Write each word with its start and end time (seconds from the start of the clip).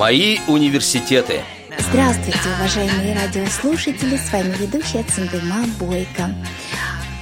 Мои 0.00 0.38
университеты. 0.48 1.42
Здравствуйте, 1.78 2.38
уважаемые 2.56 3.14
радиослушатели, 3.14 4.16
с 4.16 4.32
вами 4.32 4.54
ведущая 4.58 5.02
Циндыма 5.02 5.66
Бойко. 5.78 6.34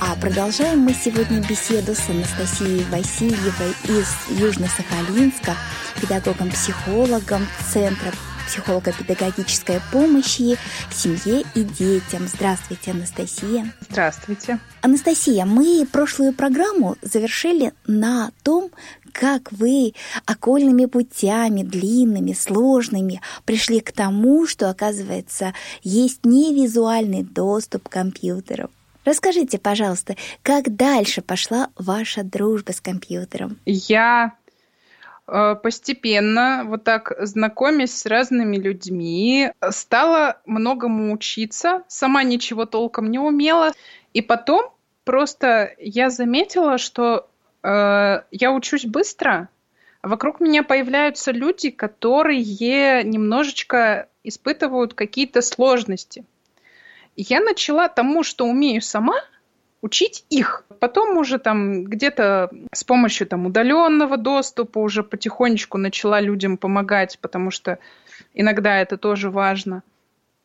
А 0.00 0.14
продолжаем 0.14 0.78
мы 0.78 0.94
сегодня 0.94 1.40
беседу 1.40 1.96
с 1.96 2.08
Анастасией 2.08 2.84
Васильевой 2.84 3.74
из 3.88 4.38
Южно-Сахалинска, 4.40 5.54
педагогом-психологом 6.00 7.48
Центра 7.72 8.12
психолого-педагогической 8.48 9.80
помощи 9.92 10.56
семье 10.90 11.44
и 11.54 11.64
детям. 11.64 12.26
Здравствуйте, 12.26 12.92
Анастасия. 12.92 13.72
Здравствуйте. 13.90 14.58
Анастасия, 14.80 15.44
мы 15.44 15.86
прошлую 15.90 16.32
программу 16.32 16.96
завершили 17.02 17.72
на 17.86 18.30
том, 18.42 18.70
как 19.12 19.52
вы 19.52 19.94
окольными 20.26 20.86
путями, 20.86 21.62
длинными, 21.62 22.32
сложными, 22.32 23.20
пришли 23.44 23.80
к 23.80 23.92
тому, 23.92 24.46
что, 24.46 24.70
оказывается, 24.70 25.54
есть 25.82 26.24
невизуальный 26.24 27.22
доступ 27.22 27.88
к 27.88 27.92
компьютеру. 27.92 28.70
Расскажите, 29.04 29.58
пожалуйста, 29.58 30.16
как 30.42 30.76
дальше 30.76 31.22
пошла 31.22 31.70
ваша 31.78 32.24
дружба 32.24 32.72
с 32.72 32.80
компьютером? 32.82 33.58
Я 33.64 34.34
э, 35.26 35.54
постепенно, 35.62 36.64
вот 36.66 36.84
так 36.84 37.14
знакомясь 37.20 37.94
с 37.94 38.04
разными 38.04 38.58
людьми, 38.58 39.50
стала 39.70 40.42
многому 40.44 41.10
учиться, 41.14 41.84
сама 41.88 42.22
ничего 42.22 42.66
толком 42.66 43.10
не 43.10 43.18
умела. 43.18 43.72
И 44.12 44.20
потом 44.20 44.72
просто 45.04 45.74
я 45.78 46.10
заметила, 46.10 46.76
что 46.76 47.30
э, 47.68 48.22
я 48.30 48.52
учусь 48.52 48.86
быстро, 48.86 49.48
а 50.00 50.08
вокруг 50.08 50.40
меня 50.40 50.62
появляются 50.62 51.32
люди, 51.32 51.70
которые 51.70 53.02
немножечко 53.04 54.08
испытывают 54.22 54.94
какие-то 54.94 55.42
сложности. 55.42 56.24
Я 57.16 57.40
начала 57.40 57.88
тому, 57.88 58.22
что 58.22 58.46
умею 58.46 58.80
сама, 58.80 59.16
учить 59.80 60.24
их. 60.30 60.64
Потом 60.80 61.16
уже 61.18 61.38
там 61.38 61.84
где-то 61.84 62.50
с 62.72 62.84
помощью 62.84 63.26
там 63.26 63.46
удаленного 63.46 64.16
доступа 64.16 64.78
уже 64.78 65.02
потихонечку 65.02 65.78
начала 65.78 66.20
людям 66.20 66.56
помогать, 66.56 67.18
потому 67.20 67.50
что 67.50 67.78
иногда 68.34 68.78
это 68.78 68.96
тоже 68.96 69.30
важно. 69.30 69.82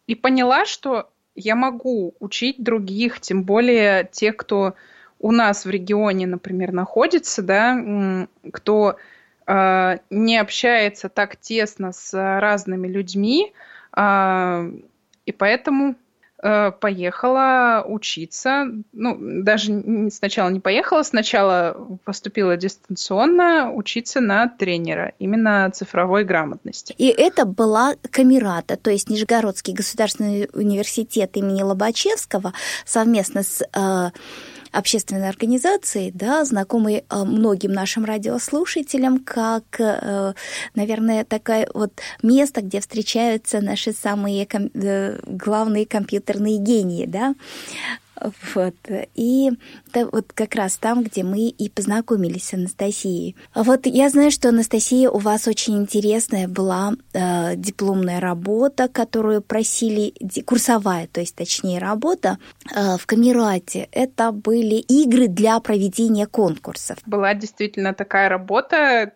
И 0.08 0.16
поняла, 0.16 0.66
что 0.66 1.10
я 1.36 1.56
могу 1.56 2.16
учить 2.20 2.62
других, 2.62 3.20
тем 3.20 3.44
более 3.44 4.10
тех, 4.12 4.36
кто 4.38 4.76
у 5.24 5.32
нас 5.32 5.66
в 5.66 5.70
регионе, 5.70 6.28
например, 6.28 6.74
находится, 6.74 7.42
да, 7.42 8.28
кто 8.52 8.98
э, 9.48 9.98
не 10.10 10.38
общается 10.38 11.08
так 11.08 11.38
тесно 11.38 11.94
с 11.94 12.14
разными 12.14 12.90
людьми, 12.90 13.54
э, 13.96 14.72
и 15.26 15.32
поэтому 15.32 15.96
э, 16.44 16.72
поехала 16.72 17.86
учиться. 17.88 18.66
Ну, 18.92 19.18
даже 19.44 20.10
сначала 20.12 20.50
не 20.50 20.60
поехала, 20.60 21.04
сначала 21.04 21.98
поступила 22.04 22.58
дистанционно 22.58 23.72
учиться 23.72 24.20
на 24.20 24.50
тренера, 24.50 25.14
именно 25.20 25.72
цифровой 25.74 26.26
грамотности. 26.26 26.94
И 26.98 27.08
это 27.08 27.46
была 27.46 27.96
Камерата, 28.12 28.76
то 28.76 28.92
есть 28.92 29.10
Нижегородский 29.10 29.74
государственный 29.74 30.50
университет 30.52 31.38
имени 31.38 31.62
Лобачевского 31.62 32.52
совместно 32.84 33.44
с 33.44 33.62
э, 33.62 34.12
общественной 34.74 35.30
организации, 35.30 36.12
да, 36.14 36.44
знакомой 36.44 37.06
э, 37.10 37.24
многим 37.24 37.72
нашим 37.72 38.06
радиослушателям, 38.06 39.20
как, 39.20 39.80
э, 39.80 40.34
наверное, 40.76 41.24
такое 41.24 41.68
вот 41.74 41.94
место, 42.22 42.62
где 42.62 42.80
встречаются 42.80 43.62
наши 43.62 43.94
самые 43.94 44.48
э, 44.52 45.20
главные 45.26 45.86
компьютерные 45.86 46.58
гении, 46.58 47.06
да, 47.06 47.36
вот. 48.54 48.76
И 49.16 49.52
это 49.90 50.08
вот 50.12 50.34
как 50.34 50.56
раз 50.56 50.78
там, 50.78 51.04
где 51.04 51.24
мы 51.24 51.50
и 51.50 51.70
познакомились 51.70 52.50
с 52.50 52.54
Анастасией. 52.54 53.36
Вот 53.54 53.86
я 53.86 54.10
знаю, 54.10 54.32
что 54.32 54.50
Анастасия, 54.50 55.10
у 55.10 55.18
вас 55.18 55.48
очень 55.48 55.78
интересная 55.78 56.48
была 56.48 56.94
э, 57.14 57.56
дипломная 57.56 58.20
работа, 58.20 58.88
которую 58.88 59.42
просили, 59.42 60.14
курсовая, 60.46 61.08
то 61.08 61.20
есть 61.20 61.36
точнее 61.36 61.80
работа 61.80 62.38
э, 62.74 62.98
в 62.98 63.06
Камерате. 63.06 63.90
Это 63.92 64.32
были 64.32 64.76
игры 64.76 65.28
для 65.28 65.60
проведения 65.60 66.28
конкурсов. 66.28 66.98
Была 67.06 67.34
действительно 67.34 67.94
такая 67.94 68.30
работа, 68.30 69.14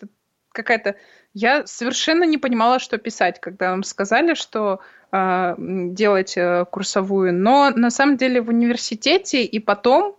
какая-то... 0.51 0.95
Я 1.33 1.67
совершенно 1.67 2.23
не 2.23 2.37
понимала, 2.37 2.79
что 2.79 2.97
писать, 2.97 3.39
когда 3.39 3.69
нам 3.69 3.83
сказали, 3.83 4.33
что 4.33 4.79
делать 5.11 6.37
э, 6.37 6.65
курсовую. 6.69 7.33
Но 7.33 7.71
на 7.71 7.89
самом 7.89 8.17
деле 8.17 8.41
в 8.41 8.49
университете 8.49 9.43
и 9.43 9.59
потом 9.59 10.15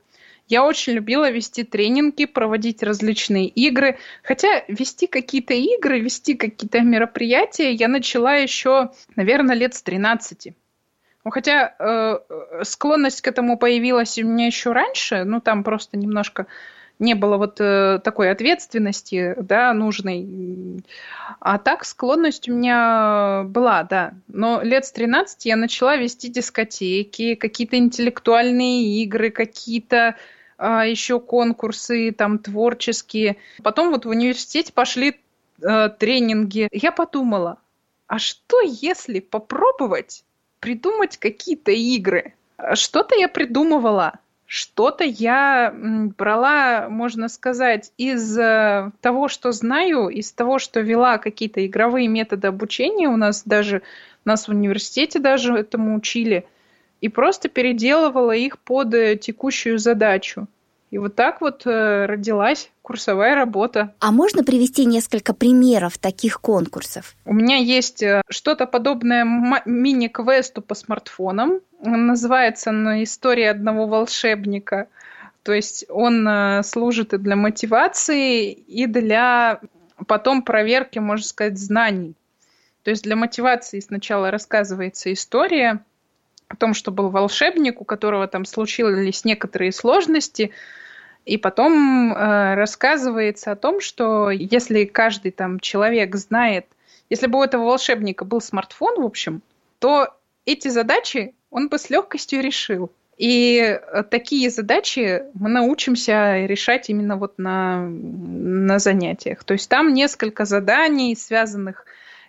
я 0.49 0.65
очень 0.65 0.95
любила 0.95 1.31
вести 1.31 1.63
тренинги, 1.63 2.25
проводить 2.25 2.83
различные 2.83 3.49
игры. 3.49 3.99
Хотя 4.23 4.65
вести 4.67 5.07
какие-то 5.07 5.53
игры, 5.53 6.01
вести 6.01 6.35
какие-то 6.35 6.81
мероприятия 6.81 7.73
я 7.73 7.87
начала 7.87 8.35
еще, 8.35 8.91
наверное, 9.15 9.55
лет 9.55 9.75
с 9.75 9.83
13. 9.83 10.55
Ну, 11.25 11.31
хотя 11.31 11.75
э, 11.79 12.63
склонность 12.63 13.21
к 13.21 13.29
этому 13.29 13.59
появилась 13.59 14.19
у 14.19 14.27
меня 14.27 14.47
еще 14.47 14.73
раньше, 14.73 15.25
ну 15.25 15.41
там 15.41 15.63
просто 15.65 15.99
немножко 15.99 16.47
не 16.99 17.15
было 17.15 17.37
вот 17.37 17.61
э, 17.61 18.01
такой 18.03 18.31
ответственности, 18.31 19.35
да, 19.39 19.73
нужной. 19.73 20.83
А 21.41 21.59
так 21.59 21.85
склонность 21.85 22.49
у 22.49 22.55
меня 22.55 23.45
была, 23.45 23.85
да. 23.85 24.15
Но 24.27 24.61
лет 24.63 24.85
с 24.85 24.93
13 24.93 25.47
я 25.47 25.57
начала 25.57 25.97
вести 25.97 26.29
дискотеки, 26.29 27.35
какие-то 27.35 27.77
интеллектуальные 27.77 29.03
игры, 29.03 29.31
какие-то 29.31 30.17
а, 30.57 30.85
еще 30.85 31.21
конкурсы 31.21 32.11
там 32.11 32.39
творческие. 32.39 33.37
Потом 33.63 33.91
вот 33.91 34.05
в 34.05 34.09
университете 34.09 34.73
пошли 34.73 35.21
э, 35.63 35.89
тренинги. 35.91 36.69
Я 36.73 36.91
подумала, 36.91 37.59
а 38.09 38.19
что 38.19 38.61
если 38.61 39.21
попробовать 39.21 40.25
придумать 40.59 41.17
какие-то 41.17 41.71
игры? 41.71 42.35
Что-то 42.75 43.15
я 43.15 43.29
придумывала 43.29 44.19
что-то 44.51 45.05
я 45.05 45.75
брала, 46.17 46.89
можно 46.89 47.29
сказать, 47.29 47.93
из 47.99 48.39
э, 48.39 48.91
того, 49.03 49.29
что 49.29 49.53
знаю, 49.53 50.09
из 50.09 50.33
того, 50.33 50.59
что 50.59 50.81
вела 50.81 51.19
какие-то 51.19 51.67
игровые 51.67 52.09
методы 52.09 52.49
обучения. 52.49 53.11
У 53.11 53.19
нас 53.19 53.43
даже, 53.45 53.83
нас 54.25 54.49
в 54.49 54.53
университете 54.53 55.19
даже 55.19 55.53
этому 55.53 55.95
учили. 55.95 56.47
И 57.03 57.11
просто 57.11 57.51
переделывала 57.51 58.33
их 58.33 58.59
под 58.59 58.95
э, 58.95 59.17
текущую 59.17 59.79
задачу. 59.79 60.47
И 60.91 60.99
вот 60.99 61.15
так 61.15 61.41
вот 61.41 61.67
э, 61.67 62.07
родилась 62.07 62.71
курсовая 62.83 63.35
работа. 63.35 63.95
А 64.01 64.11
можно 64.11 64.43
привести 64.43 64.87
несколько 64.87 65.35
примеров 65.35 65.99
таких 65.99 66.41
конкурсов? 66.41 67.15
У 67.27 67.35
меня 67.35 67.57
есть 67.57 68.03
э, 68.03 68.23
что-то 68.31 68.67
подобное 68.67 69.25
мини-квесту 69.67 70.63
по 70.63 70.75
смартфонам. 70.75 71.61
Называется 71.83 72.71
он 72.71 73.03
«История 73.03 73.51
одного 73.51 73.87
волшебника». 73.87 74.89
То 75.43 75.53
есть 75.53 75.85
он 75.89 76.27
э, 76.27 76.63
служит 76.63 77.13
и 77.13 77.19
для 77.19 77.37
мотивации, 77.37 78.53
и 78.53 78.87
для 78.87 79.61
потом 80.07 80.43
проверки, 80.43 80.99
можно 80.99 81.25
сказать, 81.25 81.59
знаний. 81.59 82.15
То 82.83 82.91
есть 82.91 83.03
для 83.03 83.17
мотивации 83.17 83.81
сначала 83.81 84.31
рассказывается 84.31 85.13
история 85.13 85.85
о 86.49 86.57
том, 86.57 86.75
что 86.75 86.91
был 86.91 87.11
волшебник, 87.11 87.81
у 87.81 87.85
которого 87.85 88.27
там 88.27 88.45
случились 88.45 89.25
некоторые 89.25 89.73
сложности, 89.73 90.51
и 91.25 91.37
потом 91.37 92.13
э, 92.13 92.55
рассказывается 92.55 93.53
о 93.53 93.57
том, 93.57 93.81
что 93.81 94.31
если 94.31 94.85
каждый 94.87 95.31
там 95.31 95.61
человек 95.61 96.17
знает, 96.17 96.67
если 97.11 97.27
бы 97.27 97.39
у 97.39 97.43
этого 97.43 97.65
волшебника 97.65 98.25
был 98.25 98.41
смартфон, 98.41 99.01
в 99.01 99.05
общем, 99.05 99.43
то 99.79 100.09
эти 100.47 100.69
задачи 100.69 101.35
он 101.51 101.69
бы 101.69 101.79
с 101.79 101.91
легкостью 101.91 102.41
решил. 102.41 102.91
И 103.19 103.59
э, 103.59 104.03
такие 104.05 104.49
задачи 104.49 105.25
мы 105.35 105.51
научимся 105.51 106.47
решать 106.47 106.89
именно 106.89 107.17
вот 107.17 107.35
на, 107.37 107.83
на 107.83 108.79
занятиях. 108.79 109.45
То 109.45 109.53
есть 109.53 109.69
там 109.69 109.93
несколько 109.93 110.45
заданий, 110.45 111.17
связанных 111.17 111.85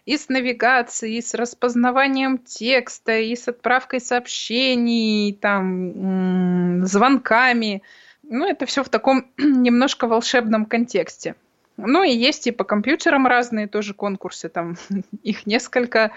и 0.05 0.17
с 0.17 0.29
навигацией, 0.29 1.17
и 1.17 1.21
с 1.21 1.33
распознаванием 1.33 2.37
текста, 2.37 3.17
и 3.17 3.35
с 3.35 3.47
отправкой 3.47 4.01
сообщений, 4.01 5.29
и 5.29 5.33
там, 5.33 6.85
звонками– 6.85 7.83
ну, 8.29 8.47
это 8.47 8.65
все 8.65 8.83
в 8.83 8.89
таком 8.89 9.25
немножко 9.37 10.07
волшебном 10.07 10.65
контексте. 10.65 11.35
Ну, 11.77 12.03
и 12.03 12.11
есть 12.11 12.47
и 12.47 12.51
по 12.51 12.63
компьютерам 12.63 13.27
разные 13.27 13.67
тоже 13.67 13.93
конкурсы, 13.93 14.49
там 14.49 14.77
их 15.23 15.45
несколько 15.45 16.11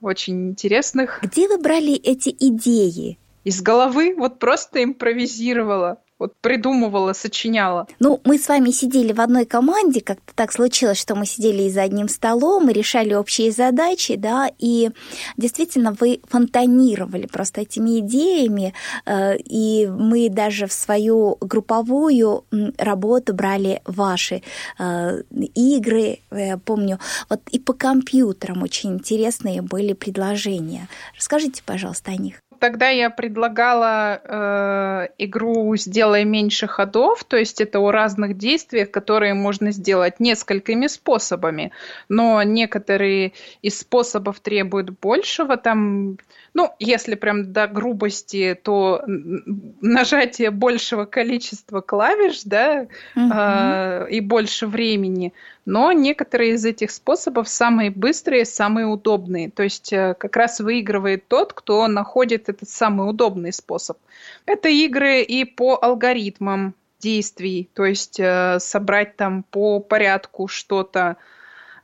очень 0.00 0.50
интересных. 0.50 1.20
Где 1.22 1.48
вы 1.48 1.58
брали 1.58 1.94
эти 1.94 2.30
идеи? 2.30 3.18
Из 3.44 3.60
головы 3.62 4.14
вот 4.16 4.38
просто 4.38 4.84
импровизировала. 4.84 6.00
Вот 6.18 6.34
придумывала, 6.40 7.12
сочиняла? 7.12 7.86
Ну, 8.00 8.20
мы 8.24 8.38
с 8.38 8.48
вами 8.48 8.70
сидели 8.70 9.12
в 9.12 9.20
одной 9.20 9.44
команде, 9.44 10.00
как-то 10.00 10.32
так 10.34 10.52
случилось, 10.52 10.98
что 10.98 11.14
мы 11.14 11.26
сидели 11.26 11.64
и 11.64 11.70
за 11.70 11.82
одним 11.82 12.08
столом, 12.08 12.68
и 12.68 12.72
решали 12.72 13.14
общие 13.14 13.52
задачи, 13.52 14.16
да, 14.16 14.50
и 14.58 14.90
действительно 15.36 15.96
вы 15.98 16.20
фонтанировали 16.28 17.26
просто 17.26 17.62
этими 17.62 18.00
идеями, 18.00 18.74
э, 19.06 19.36
и 19.36 19.86
мы 19.86 20.28
даже 20.28 20.66
в 20.66 20.72
свою 20.72 21.36
групповую 21.40 22.44
работу 22.78 23.34
брали 23.34 23.80
ваши 23.84 24.42
э, 24.78 25.22
игры, 25.54 26.18
я 26.30 26.58
помню, 26.58 26.98
вот 27.28 27.40
и 27.50 27.58
по 27.58 27.72
компьютерам 27.72 28.62
очень 28.62 28.94
интересные 28.94 29.62
были 29.62 29.92
предложения. 29.92 30.88
Расскажите, 31.16 31.62
пожалуйста, 31.64 32.10
о 32.10 32.16
них 32.16 32.40
тогда 32.58 32.88
я 32.88 33.10
предлагала 33.10 34.20
э, 34.22 35.08
игру 35.18 35.76
«Сделай 35.76 36.24
меньше 36.24 36.66
ходов», 36.66 37.24
то 37.24 37.36
есть 37.36 37.60
это 37.60 37.80
о 37.80 37.90
разных 37.90 38.36
действиях, 38.36 38.90
которые 38.90 39.34
можно 39.34 39.70
сделать 39.70 40.20
несколькими 40.20 40.86
способами, 40.86 41.72
но 42.08 42.42
некоторые 42.42 43.32
из 43.62 43.80
способов 43.80 44.40
требуют 44.40 44.90
большего, 44.90 45.56
там 45.56 46.18
ну, 46.54 46.72
если 46.78 47.14
прям 47.14 47.52
до 47.52 47.66
грубости, 47.66 48.58
то 48.62 49.02
нажатие 49.06 50.50
большего 50.50 51.04
количества 51.04 51.80
клавиш, 51.80 52.42
да, 52.44 52.86
угу. 53.14 53.30
э, 53.32 54.06
и 54.10 54.20
больше 54.20 54.66
времени. 54.66 55.32
Но 55.64 55.92
некоторые 55.92 56.52
из 56.52 56.64
этих 56.64 56.90
способов 56.90 57.48
самые 57.48 57.90
быстрые, 57.90 58.44
самые 58.44 58.86
удобные. 58.86 59.50
То 59.50 59.62
есть 59.62 59.92
э, 59.92 60.14
как 60.18 60.36
раз 60.36 60.60
выигрывает 60.60 61.28
тот, 61.28 61.52
кто 61.52 61.86
находит 61.86 62.48
этот 62.48 62.68
самый 62.68 63.08
удобный 63.08 63.52
способ. 63.52 63.98
Это 64.46 64.68
игры 64.68 65.22
и 65.22 65.44
по 65.44 65.78
алгоритмам 65.80 66.74
действий, 67.00 67.70
то 67.74 67.84
есть 67.84 68.18
э, 68.18 68.58
собрать 68.60 69.16
там 69.16 69.44
по 69.44 69.78
порядку 69.78 70.48
что-то, 70.48 71.16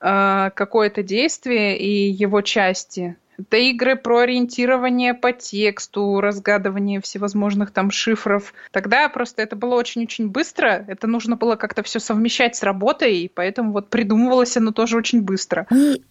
э, 0.01 0.51
какое-то 0.55 1.03
действие 1.03 1.79
и 1.79 2.11
его 2.11 2.41
части 2.41 3.17
это 3.39 3.57
игры 3.57 3.97
про 3.97 4.21
ориентирование 4.21 5.15
по 5.15 5.33
тексту, 5.33 6.21
разгадывание 6.21 7.01
всевозможных 7.01 7.71
там 7.71 7.91
шифров. 7.91 8.55
Тогда 8.71 9.09
просто 9.09 9.43
это 9.43 9.57
было 9.57 9.75
очень-очень 9.75 10.29
быстро. 10.29 10.85
Это 10.89 11.07
нужно 11.07 11.37
было 11.37 11.57
как-то 11.57 11.83
все 11.83 12.01
совмещать 12.01 12.57
с 12.57 12.63
работой, 12.63 13.19
и 13.19 13.29
поэтому 13.29 13.73
вот 13.73 13.91
придумывалось 13.91 14.57
оно 14.57 14.73
тоже 14.73 14.97
очень 14.97 15.23
быстро. 15.23 15.67
Мы 15.71 16.03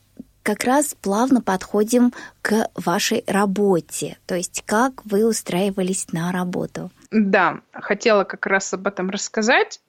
как 0.44 0.66
раз 0.66 0.96
плавно 1.02 1.42
подходим 1.42 2.12
к 2.42 2.70
вашей 2.76 3.24
работе. 3.28 4.18
То 4.26 4.36
есть 4.36 4.64
как 4.66 5.06
вы 5.06 5.26
устраивались 5.26 6.12
на 6.12 6.32
работу? 6.32 6.92
Да, 7.12 7.62
хотела 7.72 8.26
как 8.26 8.46
раз 8.46 8.74
об 8.74 8.88
этом 8.88 9.10
рассказать. 9.10 9.80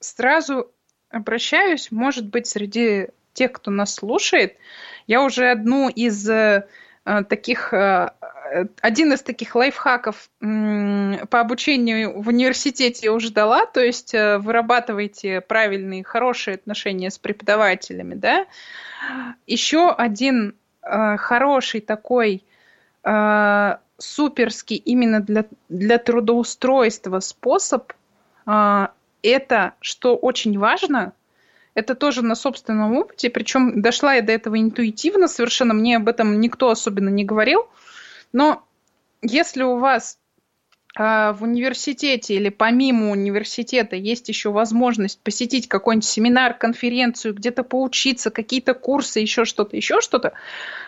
Сразу 0.00 0.68
обращаюсь, 1.10 1.92
может 1.92 2.26
быть, 2.26 2.48
среди 2.48 3.08
тех, 3.34 3.52
кто 3.52 3.70
нас 3.70 3.94
слушает, 3.94 4.56
я 5.06 5.22
уже 5.22 5.50
одну 5.50 5.88
из 5.88 6.28
э, 6.28 6.64
таких 7.04 7.72
э, 7.72 8.10
один 8.80 9.12
из 9.12 9.22
таких 9.22 9.54
лайфхаков 9.54 10.28
по 10.40 11.40
обучению 11.40 12.20
в 12.20 12.28
университете 12.28 13.10
уже 13.10 13.32
дала, 13.32 13.66
то 13.66 13.80
есть 13.80 14.14
э, 14.14 14.38
вырабатывайте 14.38 15.40
правильные, 15.40 16.04
хорошие 16.04 16.56
отношения 16.56 17.10
с 17.10 17.18
преподавателями, 17.18 18.14
да. 18.14 18.46
Еще 19.46 19.90
один 19.90 20.54
хороший 20.80 21.80
такой 21.80 22.44
суперский 23.98 24.76
именно 24.76 25.20
для, 25.20 25.44
для 25.68 25.98
трудоустройства 25.98 27.20
способ 27.20 27.92
это, 29.22 29.74
что 29.80 30.16
очень 30.16 30.58
важно, 30.58 31.12
это 31.74 31.94
тоже 31.94 32.22
на 32.22 32.34
собственном 32.34 32.96
опыте, 32.96 33.30
причем 33.30 33.80
дошла 33.80 34.14
я 34.14 34.22
до 34.22 34.32
этого 34.32 34.60
интуитивно 34.60 35.28
совершенно, 35.28 35.74
мне 35.74 35.96
об 35.96 36.08
этом 36.08 36.40
никто 36.40 36.70
особенно 36.70 37.08
не 37.08 37.24
говорил, 37.24 37.66
но 38.32 38.64
если 39.22 39.62
у 39.62 39.78
вас 39.78 40.18
э, 40.98 41.32
в 41.32 41.42
университете 41.42 42.34
или 42.34 42.50
помимо 42.50 43.10
университета 43.10 43.96
есть 43.96 44.28
еще 44.28 44.50
возможность 44.50 45.20
посетить 45.20 45.68
какой-нибудь 45.68 46.08
семинар, 46.08 46.54
конференцию, 46.54 47.34
где-то 47.34 47.62
поучиться, 47.62 48.30
какие-то 48.30 48.74
курсы, 48.74 49.20
еще 49.20 49.44
что-то, 49.44 49.76
еще 49.76 50.00
что-то, 50.00 50.32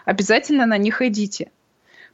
обязательно 0.05 0.67
на 0.67 0.77
них 0.77 1.01
идите. 1.01 1.51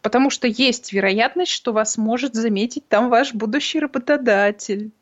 Потому 0.02 0.30
что 0.30 0.46
есть 0.46 0.92
вероятность, 0.92 1.52
что 1.52 1.72
вас 1.72 1.98
может 1.98 2.34
заметить 2.34 2.88
там 2.88 3.10
ваш 3.10 3.34
будущий 3.34 3.80
работодатель 3.80 4.92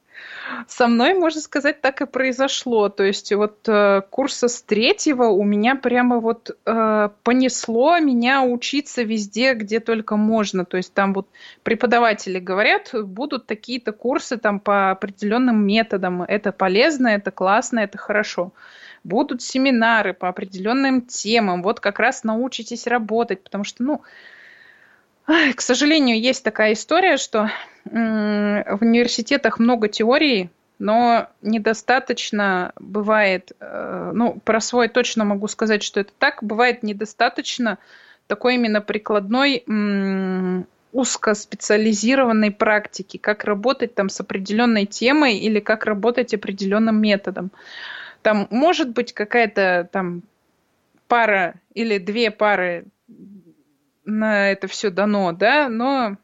со 0.66 0.88
мной, 0.88 1.14
можно 1.14 1.40
сказать, 1.40 1.80
так 1.80 2.00
и 2.00 2.06
произошло. 2.06 2.88
То 2.88 3.04
есть 3.04 3.32
вот 3.32 3.68
э, 3.68 4.02
курса 4.10 4.48
с 4.48 4.62
третьего 4.62 5.24
у 5.24 5.44
меня 5.44 5.74
прямо 5.76 6.20
вот 6.20 6.56
э, 6.64 7.08
понесло 7.22 7.98
меня 7.98 8.42
учиться 8.42 9.02
везде, 9.02 9.54
где 9.54 9.80
только 9.80 10.16
можно. 10.16 10.64
То 10.64 10.76
есть 10.76 10.94
там 10.94 11.14
вот 11.14 11.28
преподаватели 11.62 12.38
говорят, 12.38 12.90
будут 12.92 13.46
такие-то 13.46 13.92
курсы 13.92 14.36
там 14.36 14.60
по 14.60 14.90
определенным 14.90 15.66
методам. 15.66 16.22
Это 16.22 16.52
полезно, 16.52 17.08
это 17.08 17.30
классно, 17.30 17.80
это 17.80 17.98
хорошо. 17.98 18.52
Будут 19.04 19.42
семинары 19.42 20.12
по 20.12 20.28
определенным 20.28 21.02
темам. 21.02 21.62
Вот 21.62 21.80
как 21.80 21.98
раз 21.98 22.24
научитесь 22.24 22.86
работать, 22.86 23.42
потому 23.42 23.64
что, 23.64 23.82
ну, 23.82 24.02
к 25.54 25.60
сожалению, 25.60 26.20
есть 26.20 26.42
такая 26.42 26.72
история, 26.72 27.18
что 27.18 27.50
в 27.84 28.78
университетах 28.80 29.58
много 29.58 29.88
теории, 29.88 30.50
но 30.78 31.28
недостаточно 31.42 32.72
бывает, 32.78 33.52
э, 33.58 34.12
ну, 34.14 34.38
про 34.44 34.60
свой 34.60 34.88
точно 34.88 35.24
могу 35.24 35.48
сказать, 35.48 35.82
что 35.82 36.00
это 36.00 36.12
так, 36.18 36.42
бывает 36.42 36.82
недостаточно 36.82 37.78
такой 38.26 38.54
именно 38.54 38.80
прикладной 38.80 39.64
узкоспециализированной 40.92 42.50
практики, 42.50 43.16
как 43.16 43.44
работать 43.44 43.94
там 43.94 44.08
с 44.08 44.20
определенной 44.20 44.86
темой 44.86 45.36
или 45.36 45.60
как 45.60 45.84
работать 45.84 46.32
определенным 46.32 47.00
методом. 47.00 47.50
Там 48.22 48.46
может 48.50 48.90
быть 48.90 49.12
какая-то 49.12 49.88
там 49.92 50.22
пара 51.08 51.54
или 51.74 51.98
две 51.98 52.30
пары 52.30 52.86
на 54.08 54.50
это 54.50 54.66
все 54.68 54.90
дано, 54.90 55.32
да, 55.32 55.68
но 55.68 56.16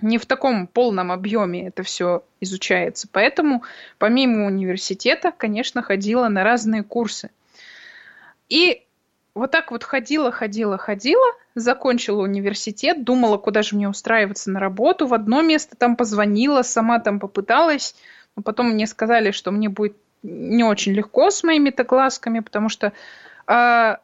не 0.00 0.18
в 0.18 0.26
таком 0.26 0.66
полном 0.66 1.12
объеме 1.12 1.68
это 1.68 1.82
все 1.82 2.24
изучается. 2.40 3.06
Поэтому 3.12 3.62
помимо 3.98 4.46
университета, 4.46 5.30
конечно, 5.30 5.82
ходила 5.82 6.28
на 6.28 6.42
разные 6.42 6.82
курсы. 6.82 7.30
И 8.48 8.82
вот 9.34 9.50
так 9.50 9.70
вот 9.70 9.84
ходила, 9.84 10.32
ходила, 10.32 10.78
ходила, 10.78 11.26
закончила 11.54 12.22
университет, 12.22 13.04
думала, 13.04 13.36
куда 13.36 13.62
же 13.62 13.76
мне 13.76 13.88
устраиваться 13.88 14.50
на 14.50 14.58
работу. 14.58 15.06
В 15.06 15.14
одно 15.14 15.42
место 15.42 15.76
там 15.76 15.96
позвонила, 15.96 16.62
сама 16.62 16.98
там 16.98 17.20
попыталась, 17.20 17.94
но 18.36 18.42
потом 18.42 18.70
мне 18.70 18.86
сказали, 18.86 19.30
что 19.30 19.50
мне 19.50 19.68
будет 19.68 19.96
не 20.22 20.64
очень 20.64 20.92
легко 20.92 21.30
с 21.30 21.42
моими-то 21.42 21.84
глазками, 21.84 22.40
потому 22.40 22.68
что 22.68 22.92
э, 23.46 23.96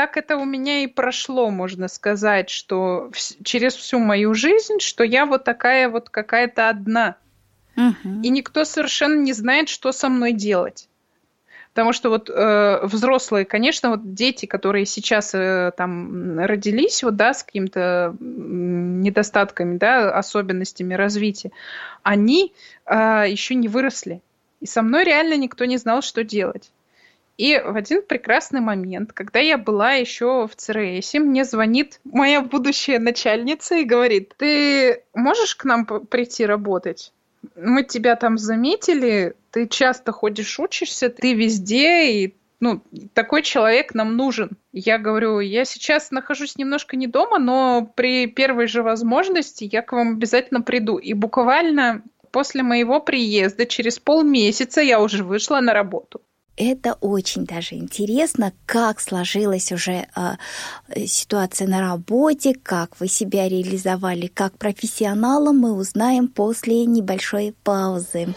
так 0.00 0.16
это 0.16 0.38
у 0.38 0.46
меня 0.46 0.82
и 0.82 0.86
прошло, 0.86 1.50
можно 1.50 1.86
сказать, 1.86 2.48
что 2.48 3.10
через 3.44 3.74
всю 3.74 3.98
мою 3.98 4.32
жизнь, 4.32 4.78
что 4.78 5.04
я 5.04 5.26
вот 5.26 5.44
такая 5.44 5.90
вот 5.90 6.08
какая-то 6.08 6.70
одна. 6.70 7.16
Угу. 7.76 8.22
И 8.22 8.30
никто 8.30 8.64
совершенно 8.64 9.20
не 9.20 9.34
знает, 9.34 9.68
что 9.68 9.92
со 9.92 10.08
мной 10.08 10.32
делать. 10.32 10.88
Потому 11.74 11.92
что 11.92 12.08
вот 12.08 12.30
э, 12.30 12.80
взрослые, 12.86 13.44
конечно, 13.44 13.90
вот 13.90 14.14
дети, 14.14 14.46
которые 14.46 14.86
сейчас 14.86 15.34
э, 15.34 15.70
там 15.76 16.38
родились, 16.38 17.02
вот, 17.02 17.16
да, 17.16 17.34
с 17.34 17.44
какими-то 17.44 18.16
недостатками, 18.18 19.76
да, 19.76 20.16
особенностями 20.16 20.94
развития, 20.94 21.50
они 22.02 22.54
э, 22.86 23.26
еще 23.28 23.54
не 23.54 23.68
выросли. 23.68 24.22
И 24.60 24.66
со 24.66 24.80
мной 24.80 25.04
реально 25.04 25.36
никто 25.36 25.66
не 25.66 25.76
знал, 25.76 26.00
что 26.00 26.24
делать. 26.24 26.70
И 27.40 27.58
в 27.58 27.74
один 27.74 28.02
прекрасный 28.02 28.60
момент, 28.60 29.14
когда 29.14 29.38
я 29.38 29.56
была 29.56 29.92
еще 29.92 30.46
в 30.46 30.54
ЦРС, 30.54 31.14
мне 31.14 31.46
звонит 31.46 31.98
моя 32.04 32.42
будущая 32.42 32.98
начальница 32.98 33.76
и 33.76 33.84
говорит, 33.84 34.34
ты 34.36 35.04
можешь 35.14 35.56
к 35.56 35.64
нам 35.64 35.86
прийти 35.86 36.44
работать? 36.44 37.14
Мы 37.56 37.84
тебя 37.84 38.16
там 38.16 38.36
заметили, 38.36 39.36
ты 39.52 39.66
часто 39.68 40.12
ходишь, 40.12 40.60
учишься, 40.60 41.08
ты 41.08 41.32
везде, 41.32 42.12
и 42.12 42.34
ну, 42.60 42.82
такой 43.14 43.40
человек 43.40 43.94
нам 43.94 44.18
нужен. 44.18 44.50
Я 44.74 44.98
говорю, 44.98 45.40
я 45.40 45.64
сейчас 45.64 46.10
нахожусь 46.10 46.58
немножко 46.58 46.94
не 46.98 47.06
дома, 47.06 47.38
но 47.38 47.90
при 47.94 48.26
первой 48.26 48.66
же 48.66 48.82
возможности 48.82 49.66
я 49.72 49.80
к 49.80 49.92
вам 49.92 50.10
обязательно 50.10 50.60
приду. 50.60 50.98
И 50.98 51.14
буквально 51.14 52.02
после 52.32 52.62
моего 52.62 53.00
приезда, 53.00 53.64
через 53.64 53.98
полмесяца 53.98 54.82
я 54.82 55.00
уже 55.00 55.24
вышла 55.24 55.60
на 55.60 55.72
работу. 55.72 56.20
Это 56.60 56.96
очень 57.00 57.44
даже 57.44 57.74
интересно, 57.74 58.52
как 58.66 59.00
сложилась 59.00 59.72
уже 59.72 60.06
э, 60.14 60.36
ситуация 61.06 61.66
на 61.66 61.80
работе, 61.80 62.54
как 62.54 63.00
вы 63.00 63.08
себя 63.08 63.48
реализовали 63.48 64.26
как 64.26 64.58
профессионалом, 64.58 65.58
мы 65.58 65.72
узнаем 65.72 66.28
после 66.28 66.84
небольшой 66.84 67.54
паузы. 67.64 68.34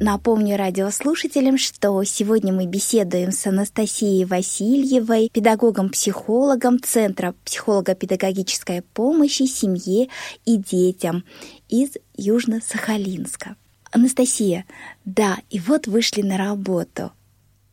Напомню 0.00 0.56
радиослушателям, 0.56 1.58
что 1.58 2.04
сегодня 2.04 2.52
мы 2.52 2.66
беседуем 2.66 3.32
с 3.32 3.44
Анастасией 3.48 4.24
Васильевой, 4.26 5.28
педагогом-психологом 5.32 6.80
Центра 6.80 7.34
психолого-педагогической 7.44 8.82
помощи 8.82 9.42
семье 9.42 10.08
и 10.44 10.56
детям 10.56 11.24
из 11.68 11.96
Южно-Сахалинска. 12.16 13.56
Анастасия, 13.90 14.66
да, 15.04 15.38
и 15.50 15.58
вот 15.58 15.88
вышли 15.88 16.22
на 16.22 16.38
работу. 16.38 17.10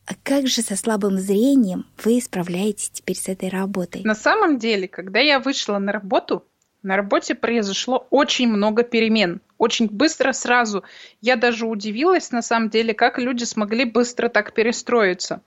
А 0.07 0.13
как 0.23 0.47
же 0.47 0.63
со 0.63 0.75
слабым 0.75 1.19
зрением 1.19 1.85
вы 2.03 2.19
справляетесь 2.19 2.89
теперь 2.89 3.17
с 3.17 3.27
этой 3.27 3.49
работой? 3.49 4.01
На 4.03 4.15
самом 4.15 4.57
деле, 4.57 4.87
когда 4.87 5.19
я 5.19 5.39
вышла 5.39 5.77
на 5.77 5.91
работу, 5.91 6.43
на 6.81 6.95
работе 6.95 7.35
произошло 7.35 8.07
очень 8.09 8.47
много 8.47 8.83
перемен. 8.83 9.41
Очень 9.57 9.87
быстро 9.87 10.33
сразу. 10.33 10.83
Я 11.21 11.35
даже 11.35 11.65
удивилась, 11.65 12.31
на 12.31 12.41
самом 12.41 12.69
деле, 12.69 12.93
как 12.93 13.17
люди 13.19 13.43
смогли 13.45 13.85
быстро 13.85 14.27
так 14.27 14.53
перестроиться. 14.53 15.41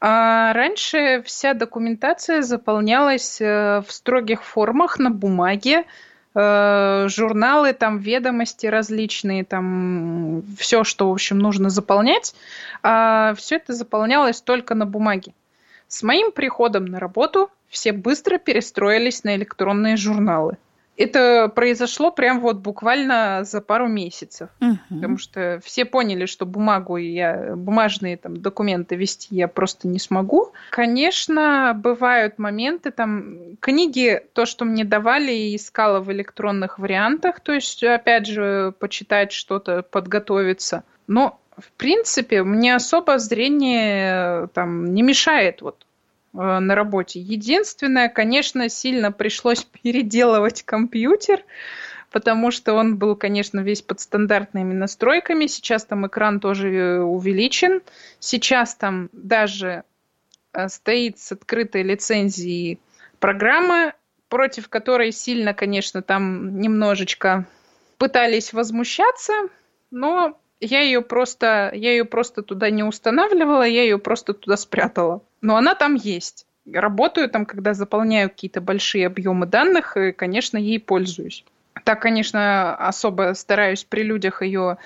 А 0.00 0.52
раньше 0.52 1.22
вся 1.24 1.54
документация 1.54 2.42
заполнялась 2.42 3.40
э, 3.40 3.82
в 3.86 3.92
строгих 3.92 4.44
формах 4.44 4.98
на 4.98 5.10
бумаге, 5.10 5.84
э, 6.34 7.06
журналы, 7.08 7.72
там 7.72 7.98
ведомости 7.98 8.66
различные, 8.66 9.44
там 9.44 10.42
все, 10.58 10.84
что, 10.84 11.08
в 11.08 11.12
общем, 11.12 11.38
нужно 11.38 11.70
заполнять, 11.70 12.34
а 12.82 13.34
все 13.34 13.56
это 13.56 13.72
заполнялось 13.72 14.40
только 14.40 14.74
на 14.74 14.86
бумаге. 14.86 15.32
С 15.88 16.02
моим 16.02 16.32
приходом 16.32 16.86
на 16.86 16.98
работу 16.98 17.50
все 17.68 17.92
быстро 17.92 18.38
перестроились 18.38 19.24
на 19.24 19.36
электронные 19.36 19.96
журналы. 19.96 20.56
Это 20.96 21.50
произошло 21.54 22.10
прям 22.10 22.40
вот 22.40 22.58
буквально 22.58 23.42
за 23.44 23.60
пару 23.60 23.88
месяцев, 23.88 24.48
угу. 24.60 24.78
потому 24.88 25.18
что 25.18 25.60
все 25.64 25.84
поняли, 25.84 26.26
что 26.26 26.46
бумагу 26.46 26.96
я 26.96 27.54
бумажные 27.56 28.16
там 28.16 28.36
документы 28.36 28.94
вести 28.94 29.34
я 29.34 29.48
просто 29.48 29.88
не 29.88 29.98
смогу. 29.98 30.52
Конечно, 30.70 31.72
бывают 31.74 32.38
моменты 32.38 32.90
там 32.92 33.56
книги, 33.60 34.22
то, 34.34 34.46
что 34.46 34.64
мне 34.64 34.84
давали, 34.84 35.56
искала 35.56 36.00
в 36.00 36.12
электронных 36.12 36.78
вариантах, 36.78 37.40
то 37.40 37.52
есть 37.52 37.82
опять 37.82 38.26
же 38.26 38.72
почитать 38.78 39.32
что-то, 39.32 39.82
подготовиться. 39.82 40.84
Но 41.06 41.40
в 41.56 41.70
принципе 41.72 42.42
мне 42.44 42.74
особо 42.74 43.18
зрение 43.18 44.48
там 44.54 44.94
не 44.94 45.02
мешает 45.02 45.60
вот 45.62 45.84
Э, 45.84 45.93
на 46.34 46.74
работе. 46.74 47.20
Единственное, 47.20 48.08
конечно, 48.08 48.68
сильно 48.68 49.12
пришлось 49.12 49.64
переделывать 49.82 50.62
компьютер, 50.62 51.42
потому 52.10 52.50
что 52.50 52.74
он 52.74 52.96
был, 52.96 53.16
конечно, 53.16 53.60
весь 53.60 53.82
под 53.82 54.00
стандартными 54.00 54.72
настройками. 54.72 55.46
Сейчас 55.46 55.84
там 55.84 56.06
экран 56.06 56.40
тоже 56.40 56.72
э, 56.72 57.00
увеличен. 57.00 57.82
Сейчас 58.18 58.74
там 58.74 59.10
даже 59.12 59.84
э, 60.52 60.68
стоит 60.68 61.18
с 61.18 61.32
открытой 61.32 61.82
лицензией 61.82 62.78
программа, 63.20 63.94
против 64.28 64.68
которой 64.68 65.12
сильно, 65.12 65.54
конечно, 65.54 66.02
там 66.02 66.60
немножечко 66.60 67.46
пытались 67.98 68.52
возмущаться, 68.52 69.32
но 69.90 70.38
я 70.64 70.80
ее 70.80 71.02
просто, 71.02 71.70
я 71.74 71.92
ее 71.92 72.04
просто 72.04 72.42
туда 72.42 72.70
не 72.70 72.82
устанавливала, 72.82 73.62
я 73.62 73.82
ее 73.82 73.98
просто 73.98 74.34
туда 74.34 74.56
спрятала. 74.56 75.22
Но 75.40 75.56
она 75.56 75.74
там 75.74 75.94
есть. 75.94 76.46
Работаю 76.70 77.28
там, 77.28 77.44
когда 77.44 77.74
заполняю 77.74 78.30
какие-то 78.30 78.60
большие 78.60 79.06
объемы 79.06 79.46
данных, 79.46 79.96
и, 79.96 80.12
конечно, 80.12 80.56
ей 80.56 80.80
пользуюсь. 80.80 81.44
Так, 81.84 82.00
конечно, 82.00 82.74
особо 82.76 83.34
стараюсь 83.34 83.84
при 83.84 84.02
людях 84.02 84.40
ее 84.40 84.78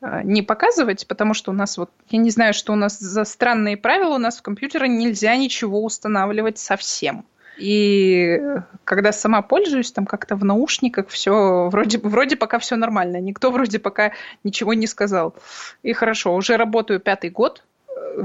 э, 0.00 0.22
не 0.22 0.42
показывать, 0.42 1.06
потому 1.06 1.34
что 1.34 1.50
у 1.50 1.54
нас 1.54 1.76
вот, 1.76 1.90
я 2.08 2.18
не 2.18 2.30
знаю, 2.30 2.54
что 2.54 2.72
у 2.72 2.76
нас 2.76 2.98
за 2.98 3.24
странные 3.24 3.76
правила, 3.76 4.14
у 4.14 4.18
нас 4.18 4.38
в 4.38 4.42
компьютере 4.42 4.88
нельзя 4.88 5.36
ничего 5.36 5.84
устанавливать 5.84 6.58
совсем. 6.58 7.26
И 7.58 8.40
когда 8.84 9.12
сама 9.12 9.42
пользуюсь, 9.42 9.92
там 9.92 10.06
как-то 10.06 10.36
в 10.36 10.44
наушниках 10.44 11.08
все 11.08 11.68
вроде, 11.70 11.98
вроде 11.98 12.36
пока 12.36 12.58
все 12.58 12.76
нормально. 12.76 13.18
Никто 13.18 13.50
вроде 13.50 13.78
пока 13.78 14.12
ничего 14.44 14.74
не 14.74 14.86
сказал. 14.86 15.34
И 15.82 15.92
хорошо, 15.92 16.34
уже 16.34 16.56
работаю 16.56 17.00
пятый 17.00 17.30
год. 17.30 17.62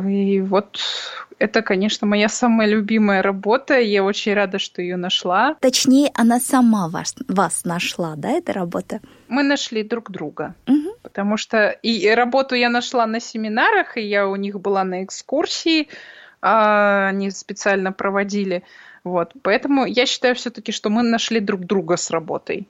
И 0.07 0.41
вот 0.41 0.79
это, 1.41 1.61
конечно, 1.63 2.07
моя 2.07 2.29
самая 2.29 2.67
любимая 2.67 3.21
работа. 3.21 3.79
Я 3.79 4.03
очень 4.03 4.33
рада, 4.33 4.59
что 4.59 4.81
ее 4.81 4.95
нашла. 4.95 5.55
Точнее, 5.59 6.11
она 6.13 6.39
сама 6.39 6.87
вас, 6.87 7.15
вас 7.27 7.65
нашла, 7.65 8.13
да, 8.15 8.29
эта 8.29 8.53
работа? 8.53 8.99
Мы 9.27 9.43
нашли 9.43 9.83
друг 9.83 10.11
друга. 10.11 10.53
Угу. 10.67 10.97
Потому 11.01 11.37
что 11.37 11.69
и 11.69 12.07
работу 12.09 12.55
я 12.55 12.69
нашла 12.69 13.07
на 13.07 13.19
семинарах, 13.19 13.97
и 13.97 14.01
я 14.01 14.27
у 14.27 14.35
них 14.35 14.59
была 14.59 14.83
на 14.83 15.03
экскурсии. 15.03 15.87
А, 16.41 17.07
они 17.07 17.31
специально 17.31 17.91
проводили. 17.91 18.63
Вот, 19.03 19.33
поэтому 19.41 19.85
я 19.85 20.05
считаю 20.05 20.35
все-таки, 20.35 20.71
что 20.71 20.89
мы 20.89 21.01
нашли 21.01 21.39
друг 21.39 21.61
друга 21.61 21.97
с 21.97 22.11
работой. 22.11 22.67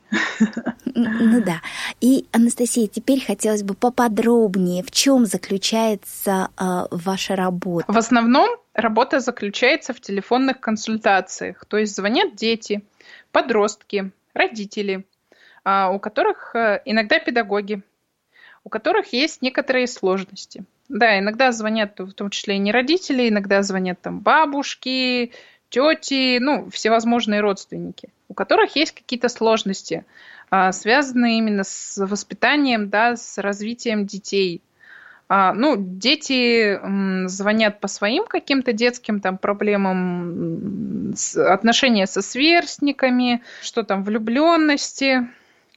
Ну 0.85 1.41
да. 1.43 1.61
И, 1.99 2.25
Анастасия, 2.31 2.87
теперь 2.87 3.23
хотелось 3.25 3.63
бы 3.63 3.73
поподробнее, 3.73 4.83
в 4.83 4.91
чем 4.91 5.25
заключается 5.25 6.49
э, 6.57 6.87
ваша 6.91 7.35
работа? 7.35 7.91
В 7.91 7.97
основном 7.97 8.49
работа 8.73 9.19
заключается 9.19 9.93
в 9.93 9.99
телефонных 9.99 10.59
консультациях. 10.59 11.65
То 11.65 11.77
есть 11.77 11.95
звонят 11.95 12.35
дети, 12.35 12.83
подростки, 13.31 14.11
родители, 14.33 15.05
э, 15.65 15.87
у 15.87 15.99
которых 15.99 16.55
э, 16.55 16.81
иногда 16.85 17.19
педагоги, 17.19 17.81
у 18.63 18.69
которых 18.69 19.11
есть 19.13 19.41
некоторые 19.41 19.87
сложности. 19.87 20.63
Да, 20.87 21.17
иногда 21.19 21.51
звонят 21.51 21.99
в 21.99 22.13
том 22.13 22.29
числе 22.29 22.55
и 22.55 22.59
не 22.59 22.71
родители, 22.71 23.29
иногда 23.29 23.63
звонят 23.63 24.01
там 24.01 24.19
бабушки, 24.19 25.31
тети, 25.71 26.37
ну, 26.37 26.69
всевозможные 26.69 27.41
родственники, 27.41 28.09
у 28.29 28.35
которых 28.35 28.75
есть 28.75 28.91
какие-то 28.91 29.29
сложности, 29.29 30.05
а, 30.51 30.71
связанные 30.71 31.39
именно 31.39 31.63
с 31.63 31.97
воспитанием, 31.97 32.89
да, 32.89 33.15
с 33.15 33.39
развитием 33.39 34.05
детей. 34.05 34.61
А, 35.29 35.53
ну, 35.53 35.75
дети 35.77 36.77
звонят 37.27 37.79
по 37.79 37.87
своим 37.87 38.25
каким-то 38.25 38.73
детским 38.73 39.21
там 39.21 39.37
проблемам, 39.37 41.13
отношения 41.37 42.05
со 42.05 42.21
сверстниками, 42.21 43.41
что 43.61 43.83
там, 43.83 44.03
влюбленности, 44.03 45.29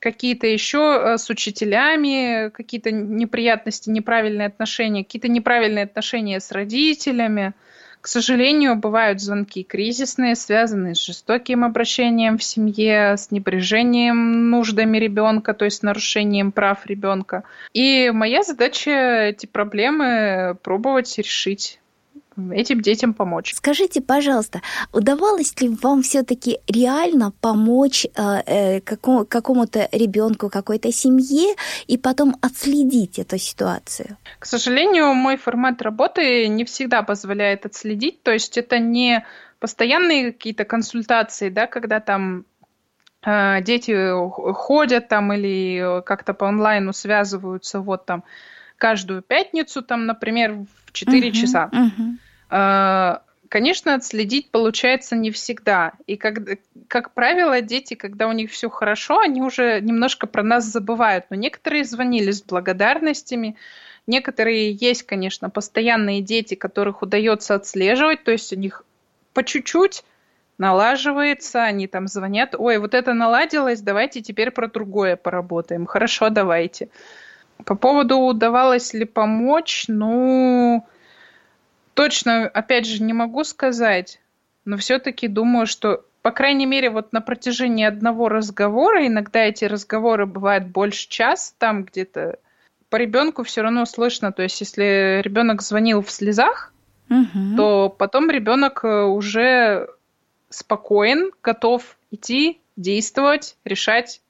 какие-то 0.04 0.46
еще 0.46 1.00
э, 1.02 1.18
с 1.18 1.30
учителями, 1.30 2.50
какие-то 2.50 2.90
неприятности, 2.90 3.88
неправильные 3.88 4.48
отношения, 4.48 5.02
какие-то 5.02 5.28
неправильные 5.28 5.84
отношения 5.84 6.40
с 6.40 6.52
родителями. 6.52 7.54
К 8.04 8.06
сожалению, 8.06 8.76
бывают 8.76 9.22
звонки 9.22 9.62
кризисные, 9.62 10.34
связанные 10.34 10.94
с 10.94 11.02
жестоким 11.02 11.64
обращением 11.64 12.36
в 12.36 12.44
семье, 12.44 13.16
с 13.16 13.30
небрежением 13.30 14.50
нуждами 14.50 14.98
ребенка, 14.98 15.54
то 15.54 15.64
есть 15.64 15.82
нарушением 15.82 16.52
прав 16.52 16.84
ребенка. 16.84 17.44
И 17.72 18.10
моя 18.12 18.42
задача 18.42 18.90
эти 18.90 19.46
проблемы 19.46 20.54
пробовать 20.62 21.16
решить 21.16 21.80
этим 22.52 22.80
детям 22.80 23.14
помочь. 23.14 23.54
Скажите, 23.54 24.00
пожалуйста, 24.00 24.60
удавалось 24.92 25.60
ли 25.60 25.68
вам 25.68 26.02
все-таки 26.02 26.58
реально 26.68 27.32
помочь 27.40 28.06
э, 28.06 28.42
э 28.46 28.80
какому- 28.80 29.24
какому-то 29.24 29.88
ребенку, 29.92 30.50
какой-то 30.50 30.92
семье 30.92 31.54
и 31.86 31.98
потом 31.98 32.36
отследить 32.42 33.18
эту 33.18 33.38
ситуацию? 33.38 34.16
К 34.38 34.46
сожалению, 34.46 35.14
мой 35.14 35.36
формат 35.36 35.82
работы 35.82 36.48
не 36.48 36.64
всегда 36.64 37.02
позволяет 37.02 37.66
отследить, 37.66 38.22
то 38.22 38.32
есть 38.32 38.58
это 38.58 38.78
не 38.78 39.24
постоянные 39.58 40.32
какие-то 40.32 40.64
консультации, 40.64 41.50
да, 41.50 41.66
когда 41.66 42.00
там 42.00 42.44
э, 43.26 43.62
дети 43.62 43.94
ходят 44.52 45.08
там 45.08 45.32
или 45.32 46.02
как-то 46.02 46.34
по 46.34 46.48
онлайну 46.48 46.92
связываются, 46.92 47.80
вот 47.80 48.06
там 48.06 48.24
каждую 48.76 49.22
пятницу, 49.22 49.82
там, 49.82 50.06
например, 50.06 50.52
в 50.86 50.92
4 50.92 51.28
uh-huh, 51.28 51.32
часа. 51.32 51.70
Uh-huh. 52.50 53.20
Конечно, 53.48 53.94
отследить 53.94 54.50
получается 54.50 55.14
не 55.14 55.30
всегда. 55.30 55.92
И 56.06 56.16
как, 56.16 56.38
как 56.88 57.12
правило, 57.12 57.60
дети, 57.60 57.94
когда 57.94 58.26
у 58.26 58.32
них 58.32 58.50
все 58.50 58.68
хорошо, 58.68 59.20
они 59.20 59.42
уже 59.42 59.80
немножко 59.80 60.26
про 60.26 60.42
нас 60.42 60.64
забывают. 60.64 61.26
Но 61.30 61.36
некоторые 61.36 61.84
звонили 61.84 62.32
с 62.32 62.42
благодарностями, 62.42 63.56
Некоторые 64.06 64.72
есть, 64.72 65.04
конечно, 65.04 65.48
постоянные 65.48 66.20
дети, 66.20 66.54
которых 66.54 67.02
удается 67.02 67.54
отслеживать, 67.54 68.22
то 68.24 68.32
есть 68.32 68.52
у 68.52 68.56
них 68.56 68.84
по 69.32 69.42
чуть-чуть 69.42 70.04
налаживается, 70.58 71.64
они 71.64 71.86
там 71.86 72.06
звонят, 72.06 72.54
ой, 72.56 72.78
вот 72.78 72.94
это 72.94 73.14
наладилось, 73.14 73.80
давайте 73.80 74.20
теперь 74.20 74.50
про 74.50 74.68
другое 74.68 75.16
поработаем. 75.16 75.86
Хорошо, 75.86 76.28
давайте. 76.28 76.90
По 77.64 77.74
поводу 77.74 78.18
удавалось 78.18 78.92
ли 78.94 79.04
помочь, 79.04 79.84
ну, 79.88 80.86
точно, 81.94 82.46
опять 82.46 82.86
же, 82.86 83.02
не 83.02 83.12
могу 83.12 83.44
сказать, 83.44 84.20
но 84.64 84.76
все-таки 84.76 85.28
думаю, 85.28 85.66
что, 85.66 86.04
по 86.22 86.30
крайней 86.30 86.66
мере, 86.66 86.90
вот 86.90 87.12
на 87.12 87.20
протяжении 87.20 87.84
одного 87.84 88.28
разговора, 88.28 89.06
иногда 89.06 89.40
эти 89.44 89.64
разговоры 89.64 90.26
бывают 90.26 90.66
больше 90.66 91.08
часа, 91.08 91.54
там 91.58 91.84
где-то 91.84 92.38
по 92.90 92.96
ребенку 92.96 93.42
все 93.42 93.62
равно 93.62 93.86
слышно, 93.86 94.32
то 94.32 94.42
есть 94.42 94.60
если 94.60 95.20
ребенок 95.22 95.62
звонил 95.62 96.02
в 96.02 96.10
слезах, 96.10 96.72
угу. 97.08 97.56
то 97.56 97.88
потом 97.88 98.30
ребенок 98.30 98.84
э, 98.84 99.02
уже 99.02 99.88
спокоен, 100.48 101.32
готов 101.42 101.96
идти, 102.10 102.60
действовать, 102.76 103.56
решать, 103.64 104.20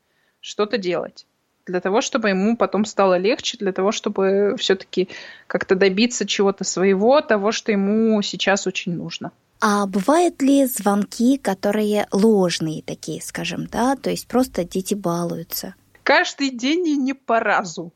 что-то 0.41 0.79
делать. 0.79 1.27
Для 1.67 1.81
того, 1.81 2.01
чтобы 2.01 2.29
ему 2.29 2.57
потом 2.57 2.85
стало 2.85 3.17
легче, 3.17 3.57
для 3.59 3.73
того, 3.73 3.91
чтобы 3.91 4.55
все-таки 4.59 5.09
как-то 5.47 5.75
добиться 5.75 6.27
чего-то 6.27 6.65
своего, 6.65 7.21
того, 7.21 7.53
что 7.53 7.73
ему 7.73 8.21
сейчас 8.23 8.67
очень 8.67 8.95
нужно. 8.95 9.33
А 9.61 9.87
бывают 9.87 10.43
ли 10.43 10.67
звонки, 10.67 11.39
которые 11.39 12.07
ложные 12.13 12.83
такие, 12.83 13.23
скажем, 13.23 13.67
да, 13.67 13.97
то 13.97 14.11
есть 14.11 14.29
просто 14.29 14.65
дети 14.65 14.95
балуются? 14.95 15.75
Каждый 16.03 16.51
день 16.51 16.87
и 16.87 16.97
не 16.97 17.15
по 17.15 17.41
разу. 17.41 17.93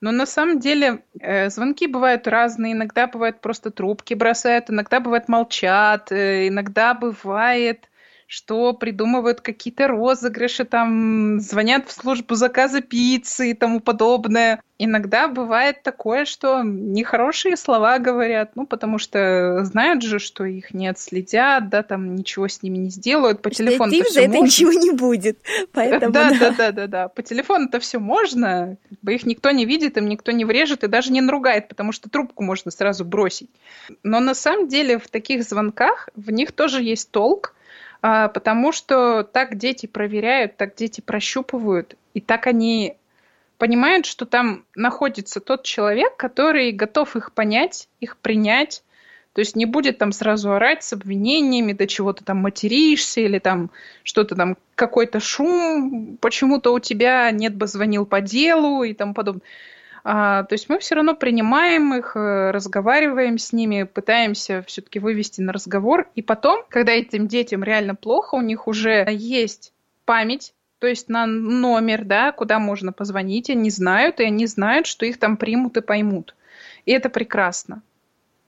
Но 0.00 0.12
на 0.12 0.26
самом 0.26 0.60
деле 0.60 1.02
э, 1.20 1.50
звонки 1.50 1.86
бывают 1.86 2.26
разные. 2.26 2.72
Иногда 2.72 3.06
бывают 3.06 3.40
просто 3.40 3.70
трубки 3.70 4.14
бросают, 4.14 4.70
иногда 4.70 5.00
бывает 5.00 5.28
молчат, 5.28 6.10
э, 6.10 6.48
иногда 6.48 6.94
бывает 6.94 7.89
что 8.30 8.72
придумывают 8.74 9.40
какие-то 9.40 9.88
розыгрыши, 9.88 10.64
там 10.64 11.40
звонят 11.40 11.88
в 11.88 11.92
службу 11.92 12.36
заказа 12.36 12.80
пиццы 12.80 13.50
и 13.50 13.54
тому 13.54 13.80
подобное. 13.80 14.62
Иногда 14.78 15.26
бывает 15.26 15.82
такое, 15.82 16.24
что 16.26 16.62
нехорошие 16.62 17.56
слова 17.56 17.98
говорят, 17.98 18.52
ну, 18.54 18.66
потому 18.68 18.98
что 18.98 19.64
знают 19.64 20.02
же, 20.02 20.20
что 20.20 20.44
их 20.44 20.72
не 20.72 20.86
отследят, 20.86 21.70
да, 21.70 21.82
там 21.82 22.14
ничего 22.14 22.46
с 22.46 22.62
ними 22.62 22.78
не 22.78 22.90
сделают, 22.90 23.42
по 23.42 23.50
телефону 23.50 23.92
это 23.92 24.12
за 24.12 24.20
это 24.20 24.30
можно. 24.30 24.44
ничего 24.44 24.72
не 24.74 24.92
будет, 24.92 25.38
поэтому 25.72 26.12
да, 26.12 26.30
да, 26.30 26.38
да, 26.38 26.50
да, 26.50 26.72
да, 26.72 26.86
да, 26.86 27.08
по 27.08 27.24
телефону 27.24 27.66
это 27.66 27.80
все 27.80 27.98
можно, 27.98 28.76
их 29.08 29.26
никто 29.26 29.50
не 29.50 29.64
видит, 29.64 29.96
им 29.96 30.08
никто 30.08 30.30
не 30.30 30.44
врежет 30.44 30.84
и 30.84 30.86
даже 30.86 31.10
не 31.10 31.20
наругает, 31.20 31.66
потому 31.66 31.90
что 31.90 32.08
трубку 32.08 32.44
можно 32.44 32.70
сразу 32.70 33.04
бросить. 33.04 33.50
Но 34.04 34.20
на 34.20 34.34
самом 34.34 34.68
деле 34.68 35.00
в 35.00 35.08
таких 35.08 35.42
звонках 35.42 36.08
в 36.14 36.30
них 36.30 36.52
тоже 36.52 36.80
есть 36.80 37.10
толк, 37.10 37.56
потому 38.00 38.72
что 38.72 39.22
так 39.22 39.56
дети 39.56 39.86
проверяют, 39.86 40.56
так 40.56 40.74
дети 40.74 41.00
прощупывают, 41.00 41.96
и 42.14 42.20
так 42.20 42.46
они 42.46 42.96
понимают, 43.58 44.06
что 44.06 44.24
там 44.24 44.64
находится 44.74 45.40
тот 45.40 45.64
человек, 45.64 46.16
который 46.16 46.72
готов 46.72 47.14
их 47.16 47.32
понять, 47.32 47.88
их 48.00 48.16
принять, 48.16 48.82
то 49.32 49.40
есть 49.40 49.54
не 49.54 49.64
будет 49.64 49.98
там 49.98 50.12
сразу 50.12 50.52
орать 50.52 50.82
с 50.82 50.92
обвинениями, 50.92 51.72
до 51.72 51.86
чего 51.86 52.12
ты 52.12 52.24
там 52.24 52.38
материшься 52.38 53.20
или 53.20 53.38
там 53.38 53.70
что-то 54.02 54.34
там, 54.34 54.56
какой-то 54.74 55.20
шум, 55.20 56.16
почему-то 56.20 56.72
у 56.72 56.80
тебя 56.80 57.30
нет 57.30 57.54
бы 57.54 57.66
звонил 57.66 58.06
по 58.06 58.20
делу 58.20 58.82
и 58.82 58.92
тому 58.92 59.14
подобное. 59.14 59.42
А, 60.02 60.44
то 60.44 60.54
есть 60.54 60.68
мы 60.68 60.78
все 60.78 60.94
равно 60.94 61.14
принимаем 61.14 61.94
их, 61.94 62.16
э, 62.16 62.50
разговариваем 62.50 63.38
с 63.38 63.52
ними, 63.52 63.82
пытаемся 63.82 64.62
все-таки 64.66 64.98
вывести 64.98 65.40
на 65.40 65.52
разговор. 65.52 66.08
И 66.14 66.22
потом, 66.22 66.64
когда 66.68 66.92
этим 66.92 67.28
детям 67.28 67.62
реально 67.62 67.94
плохо, 67.94 68.36
у 68.36 68.40
них 68.40 68.66
уже 68.66 69.06
есть 69.10 69.72
память, 70.04 70.54
то 70.78 70.86
есть 70.86 71.08
на 71.08 71.26
номер, 71.26 72.04
да, 72.04 72.32
куда 72.32 72.58
можно 72.58 72.92
позвонить, 72.92 73.50
они 73.50 73.70
знают, 73.70 74.18
и 74.20 74.24
они 74.24 74.46
знают, 74.46 74.86
что 74.86 75.04
их 75.04 75.18
там 75.18 75.36
примут 75.36 75.76
и 75.76 75.82
поймут. 75.82 76.34
И 76.86 76.92
это 76.92 77.10
прекрасно. 77.10 77.82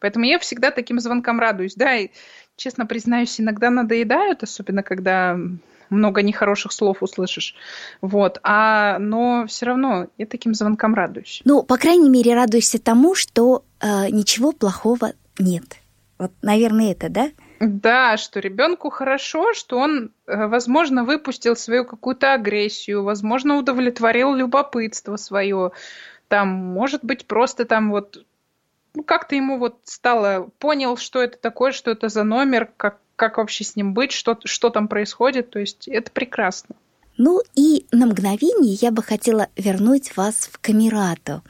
Поэтому 0.00 0.24
я 0.24 0.38
всегда 0.38 0.70
таким 0.70 0.98
звонкам 0.98 1.38
радуюсь. 1.38 1.74
Да, 1.74 1.94
и, 1.94 2.08
честно 2.56 2.86
признаюсь, 2.86 3.38
иногда 3.38 3.70
надоедают, 3.70 4.42
особенно 4.42 4.82
когда 4.82 5.38
много 5.92 6.22
нехороших 6.22 6.72
слов 6.72 7.02
услышишь. 7.02 7.54
Вот. 8.00 8.38
А, 8.42 8.98
но 8.98 9.46
все 9.46 9.66
равно 9.66 10.08
я 10.18 10.26
таким 10.26 10.54
звонкам 10.54 10.94
радуюсь. 10.94 11.42
Ну, 11.44 11.62
по 11.62 11.76
крайней 11.76 12.10
мере, 12.10 12.34
радуешься 12.34 12.82
тому, 12.82 13.14
что 13.14 13.64
э, 13.80 14.08
ничего 14.10 14.52
плохого 14.52 15.12
нет. 15.38 15.76
Вот, 16.18 16.32
наверное, 16.42 16.92
это, 16.92 17.08
да? 17.08 17.30
Да, 17.60 18.16
что 18.16 18.40
ребенку 18.40 18.90
хорошо, 18.90 19.54
что 19.54 19.78
он, 19.78 20.12
э, 20.26 20.46
возможно, 20.46 21.04
выпустил 21.04 21.54
свою 21.56 21.84
какую-то 21.84 22.34
агрессию, 22.34 23.04
возможно, 23.04 23.56
удовлетворил 23.56 24.34
любопытство 24.34 25.16
свое. 25.16 25.72
Там, 26.28 26.48
может 26.48 27.04
быть, 27.04 27.26
просто 27.26 27.64
там 27.64 27.90
вот 27.90 28.24
ну, 28.94 29.04
как-то 29.04 29.34
ему 29.34 29.58
вот 29.58 29.78
стало, 29.84 30.50
понял, 30.58 30.96
что 30.96 31.22
это 31.22 31.38
такое, 31.38 31.72
что 31.72 31.90
это 31.90 32.08
за 32.08 32.24
номер, 32.24 32.70
как, 32.76 32.98
как 33.22 33.38
вообще 33.38 33.62
с 33.62 33.76
ним 33.76 33.94
быть, 33.94 34.10
что, 34.10 34.36
что 34.42 34.68
там 34.68 34.88
происходит. 34.88 35.50
То 35.50 35.60
есть 35.60 35.86
это 35.86 36.10
прекрасно. 36.10 36.74
Ну 37.18 37.40
и 37.54 37.86
на 37.92 38.06
мгновение 38.06 38.76
я 38.80 38.90
бы 38.90 39.00
хотела 39.00 39.46
вернуть 39.56 40.16
вас 40.16 40.50
в 40.50 40.58
Камерату. 40.58 41.44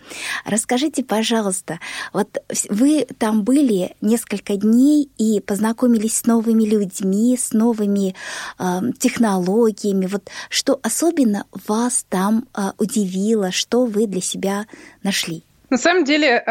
Расскажите, 0.45 1.03
пожалуйста, 1.03 1.81
вот 2.13 2.29
вы 2.69 3.07
там 3.17 3.43
были 3.43 3.97
несколько 4.03 4.59
дней 4.59 5.09
и 5.17 5.41
познакомились 5.41 6.19
с 6.19 6.27
новыми 6.27 6.65
людьми, 6.65 7.39
с 7.39 7.55
новыми 7.55 8.15
э, 8.59 8.65
технологиями. 8.99 10.05
Вот 10.05 10.29
что 10.51 10.79
особенно 10.83 11.47
вас 11.67 12.05
там 12.07 12.45
э, 12.55 12.73
удивило, 12.77 13.51
что 13.51 13.87
вы 13.87 14.07
для 14.07 14.21
себя 14.21 14.67
нашли? 15.03 15.43
На 15.73 15.79
самом 15.79 16.05
деле, 16.05 16.45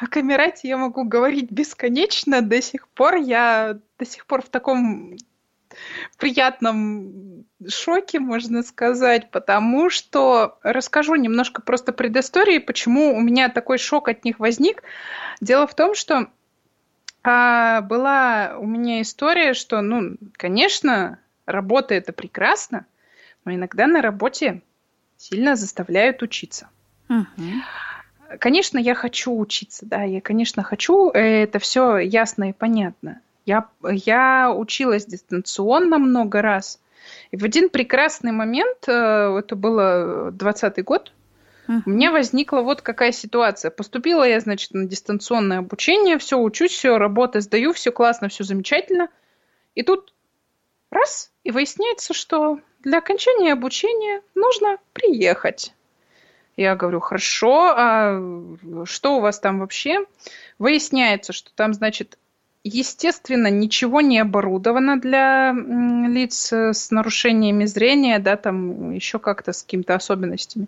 о 0.00 0.08
Камерате 0.08 0.66
я 0.66 0.76
могу 0.76 1.04
говорить 1.04 1.48
бесконечно. 1.48 2.42
До 2.42 2.60
сих 2.60 2.88
пор 2.88 3.14
я 3.14 3.78
до 4.00 4.04
сих 4.04 4.26
пор 4.26 4.42
в 4.42 4.48
таком 4.48 5.16
приятном 6.18 7.44
шоке, 7.68 8.18
можно 8.18 8.64
сказать, 8.64 9.30
потому 9.30 9.90
что 9.90 10.58
расскажу 10.64 11.14
немножко 11.14 11.62
просто 11.62 11.92
предыстории, 11.92 12.58
почему 12.58 13.16
у 13.16 13.20
меня 13.20 13.48
такой 13.48 13.78
шок 13.78 14.08
от 14.08 14.24
них 14.24 14.40
возник. 14.40 14.82
Дело 15.40 15.68
в 15.68 15.74
том, 15.76 15.94
что 15.94 16.26
а, 17.22 17.80
была 17.80 18.56
у 18.58 18.66
меня 18.66 19.02
история, 19.02 19.54
что, 19.54 19.82
ну, 19.82 20.16
конечно, 20.32 21.20
работа 21.46 21.94
это 21.94 22.12
прекрасно, 22.12 22.86
но 23.44 23.54
иногда 23.54 23.86
на 23.86 24.02
работе 24.02 24.62
сильно 25.16 25.54
заставляют 25.54 26.22
учиться. 26.22 26.68
Угу. 27.08 27.62
Конечно, 28.38 28.78
я 28.78 28.94
хочу 28.94 29.36
учиться, 29.36 29.86
да, 29.86 30.02
я, 30.02 30.20
конечно, 30.20 30.62
хочу, 30.62 31.10
это 31.10 31.58
все 31.58 31.98
ясно 31.98 32.50
и 32.50 32.52
понятно. 32.52 33.20
Я, 33.46 33.68
я 33.82 34.52
училась 34.54 35.06
дистанционно 35.06 35.98
много 35.98 36.40
раз, 36.42 36.80
и 37.30 37.36
в 37.36 37.44
один 37.44 37.68
прекрасный 37.68 38.32
момент, 38.32 38.88
э, 38.88 38.92
это 39.38 39.56
было 39.56 40.30
20 40.32 40.84
год, 40.84 41.12
uh-huh. 41.68 41.82
у 41.86 41.90
меня 41.90 42.10
возникла 42.10 42.60
вот 42.60 42.82
какая 42.82 43.12
ситуация. 43.12 43.70
Поступила 43.70 44.24
я, 44.24 44.40
значит, 44.40 44.72
на 44.72 44.86
дистанционное 44.86 45.58
обучение, 45.58 46.18
все 46.18 46.38
учусь, 46.38 46.72
все, 46.72 46.98
работы 46.98 47.40
сдаю, 47.40 47.72
все 47.72 47.92
классно, 47.92 48.28
все 48.28 48.44
замечательно. 48.44 49.08
И 49.74 49.82
тут 49.82 50.14
раз, 50.90 51.30
и 51.42 51.50
выясняется, 51.50 52.14
что 52.14 52.60
для 52.80 52.98
окончания 52.98 53.52
обучения 53.52 54.22
нужно 54.34 54.78
приехать. 54.92 55.74
Я 56.56 56.76
говорю, 56.76 57.00
хорошо, 57.00 57.74
а 57.76 58.20
что 58.84 59.16
у 59.16 59.20
вас 59.20 59.40
там 59.40 59.60
вообще? 59.60 60.04
Выясняется, 60.58 61.32
что 61.32 61.50
там, 61.54 61.74
значит, 61.74 62.16
естественно, 62.64 63.48
ничего 63.48 64.00
не 64.00 64.18
оборудовано 64.18 64.98
для 64.98 65.52
лиц 65.52 66.50
с 66.52 66.90
нарушениями 66.90 67.66
зрения, 67.66 68.18
да, 68.18 68.36
там 68.36 68.90
еще 68.92 69.18
как-то 69.18 69.52
с 69.52 69.62
какими-то 69.62 69.94
особенностями. 69.94 70.66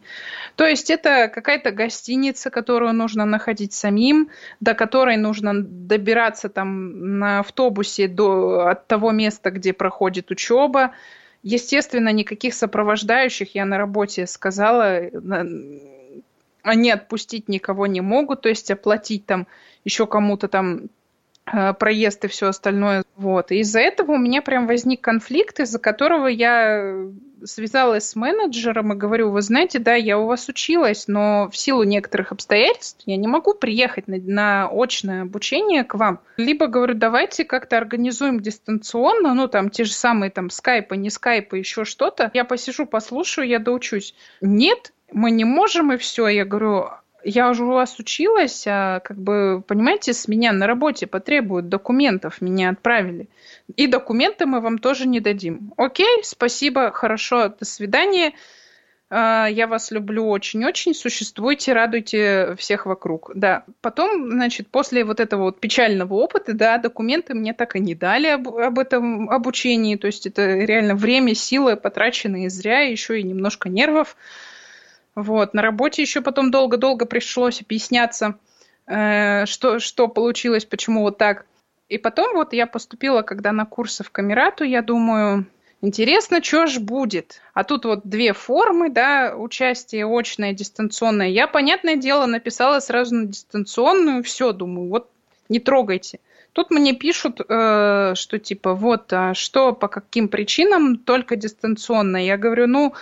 То 0.57 0.67
есть 0.67 0.91
это 0.91 1.29
какая-то 1.29 1.71
гостиница, 1.71 2.51
которую 2.51 2.93
нужно 2.93 3.25
находить 3.25 3.73
самим, 3.73 4.29
до 4.61 4.75
которой 4.75 5.17
нужно 5.17 5.63
добираться 5.63 6.51
там 6.51 7.19
на 7.19 7.41
автобусе 7.41 8.09
до, 8.09 8.69
от 8.69 8.87
того 8.87 9.13
места, 9.13 9.51
где 9.51 9.73
проходит 9.73 10.31
учеба. 10.31 10.93
Естественно, 11.49 12.09
никаких 12.09 12.55
сопровождающих 12.55 13.55
я 13.55 13.65
на 13.67 13.79
работе 13.79 14.27
сказала, 14.27 15.03
они 16.63 16.91
отпустить 16.91 17.49
никого 17.49 17.87
не 17.87 18.01
могут, 18.01 18.41
то 18.41 18.49
есть 18.49 18.69
оплатить 18.73 19.27
там 19.27 19.47
еще 19.85 20.09
кому-то 20.09 20.49
там 20.49 20.89
проезд 21.79 22.25
и 22.25 22.29
все 22.29 22.49
остальное. 22.49 23.05
Вот. 23.17 23.53
И 23.53 23.61
из-за 23.61 23.81
этого 23.81 24.13
у 24.13 24.19
меня 24.19 24.43
прям 24.43 24.67
возник 24.67 25.01
конфликт, 25.01 25.61
из-за 25.61 25.79
которого 25.79 26.27
я 26.27 27.09
связалась 27.45 28.09
с 28.09 28.17
менеджером 28.17 28.93
и 28.93 28.97
говорю, 28.97 29.31
вы 29.31 29.43
знаете, 29.43 29.79
да, 29.79 29.95
я 29.95 30.19
у 30.19 30.27
вас 30.27 30.49
училась, 30.49 31.07
но 31.07 31.49
в 31.51 31.57
силу 31.57 31.85
некоторых 31.85 32.33
обстоятельств 32.33 33.03
я 33.07 33.17
не 33.17 33.29
могу 33.29 33.55
приехать 33.55 34.09
на, 34.09 34.17
на 34.17 34.69
очное 34.73 35.23
обучение 35.23 35.85
к 35.85 35.95
вам. 35.95 36.21
Либо 36.37 36.67
говорю, 36.67 36.95
давайте 36.95 37.45
как-то 37.45 37.77
организуем 37.77 38.41
дистанционно, 38.41 39.35
ну 39.35 39.49
там 39.49 39.71
те 39.71 39.85
же 39.85 39.93
самые 39.93 40.31
там 40.31 40.51
скайпы, 40.51 40.97
не 40.97 41.11
скайпы, 41.11 41.59
еще 41.59 41.85
что-то. 41.85 42.31
Я 42.35 42.45
посижу, 42.45 42.87
послушаю, 42.87 43.47
я 43.47 43.59
доучусь. 43.59 44.15
Нет, 44.41 44.93
мы 45.13 45.31
не 45.31 45.45
можем 45.45 45.93
и 45.93 45.97
все. 45.97 46.29
Я 46.29 46.45
говорю, 46.45 46.89
я 47.27 47.51
уже 47.51 47.65
у 47.65 47.73
вас 47.73 47.99
училась, 47.99 48.65
а 48.67 49.01
как 49.01 49.19
бы, 49.19 49.63
понимаете, 49.67 50.13
с 50.13 50.29
меня 50.29 50.53
на 50.53 50.67
работе 50.67 51.07
потребуют 51.07 51.69
документов, 51.69 52.41
меня 52.41 52.71
отправили. 52.71 53.29
И 53.75 53.87
документы 53.87 54.47
мы 54.47 54.61
вам 54.61 54.79
тоже 54.79 55.09
не 55.09 55.21
дадим. 55.21 55.73
Окей, 55.77 56.23
спасибо, 56.23 56.93
хорошо, 56.93 57.49
до 57.49 57.65
свидания. 57.65 58.33
А, 59.09 59.47
я 59.47 59.67
вас 59.67 59.91
люблю 59.91 60.29
очень-очень. 60.29 60.95
Существуйте, 60.95 61.73
радуйте 61.73 62.55
всех 62.59 62.87
вокруг. 62.87 63.31
Да. 63.35 63.65
Потом, 63.81 64.31
значит, 64.31 64.69
после 64.69 65.05
вот 65.05 65.21
этого 65.21 65.43
вот 65.43 65.61
печального 65.61 66.15
опыта, 66.15 66.55
да, 66.55 66.79
документы 66.79 67.35
мне 67.35 67.55
так 67.55 67.77
и 67.77 67.81
не 67.81 67.95
дали 67.95 68.29
об, 68.29 68.49
об 68.49 68.79
этом 68.79 69.31
обучении. 69.31 69.97
То 69.97 70.07
есть 70.07 70.27
это 70.27 70.59
реально 70.59 70.95
время, 70.95 71.35
силы 71.35 71.77
потраченные 71.77 72.51
зря, 72.51 72.81
еще 72.81 73.21
и 73.21 73.25
немножко 73.25 73.69
нервов. 73.69 74.17
Вот. 75.17 75.55
На 75.55 75.63
работе 75.63 76.03
еще 76.03 76.21
потом 76.21 76.51
долго-долго 76.51 77.07
пришлось 77.07 77.63
объясняться, 77.63 78.39
э, 78.87 79.47
что, 79.47 79.79
что 79.79 80.09
получилось, 80.09 80.67
почему 80.67 81.01
вот 81.01 81.19
так. 81.19 81.47
И 81.89 81.99
потом 81.99 82.35
вот 82.35 82.53
я 82.53 82.67
поступила, 82.67 83.23
когда 83.23 83.53
на 83.53 83.65
курсы 83.65 84.05
в 84.05 84.11
Камерату, 84.11 84.65
я 84.65 84.83
думаю, 84.83 85.47
интересно, 85.81 86.43
что 86.43 86.67
ж 86.67 86.79
будет. 86.79 87.41
А 87.55 87.65
тут 87.65 87.87
вот 87.87 88.01
две 88.05 88.35
формы, 88.35 88.91
да, 88.91 89.35
участие 89.37 90.07
очное, 90.07 90.53
дистанционное. 90.53 91.29
Я, 91.29 91.47
понятное 91.47 91.97
дело, 91.97 92.27
написала 92.27 92.81
сразу 92.81 93.15
на 93.15 93.27
дистанционную, 93.27 94.23
все, 94.23 94.53
думаю, 94.53 94.91
вот 94.91 95.09
не 95.49 95.61
трогайте. 95.61 96.21
Тут 96.53 96.71
мне 96.71 96.95
пишут, 96.95 97.41
э, 97.41 98.13
что 98.15 98.39
типа 98.39 98.75
вот, 98.75 99.13
а 99.13 99.33
что, 99.33 99.73
по 99.73 99.89
каким 99.89 100.29
причинам 100.29 100.99
только 100.99 101.37
дистанционно. 101.37 102.23
Я 102.23 102.37
говорю, 102.37 102.67
ну, 102.67 102.95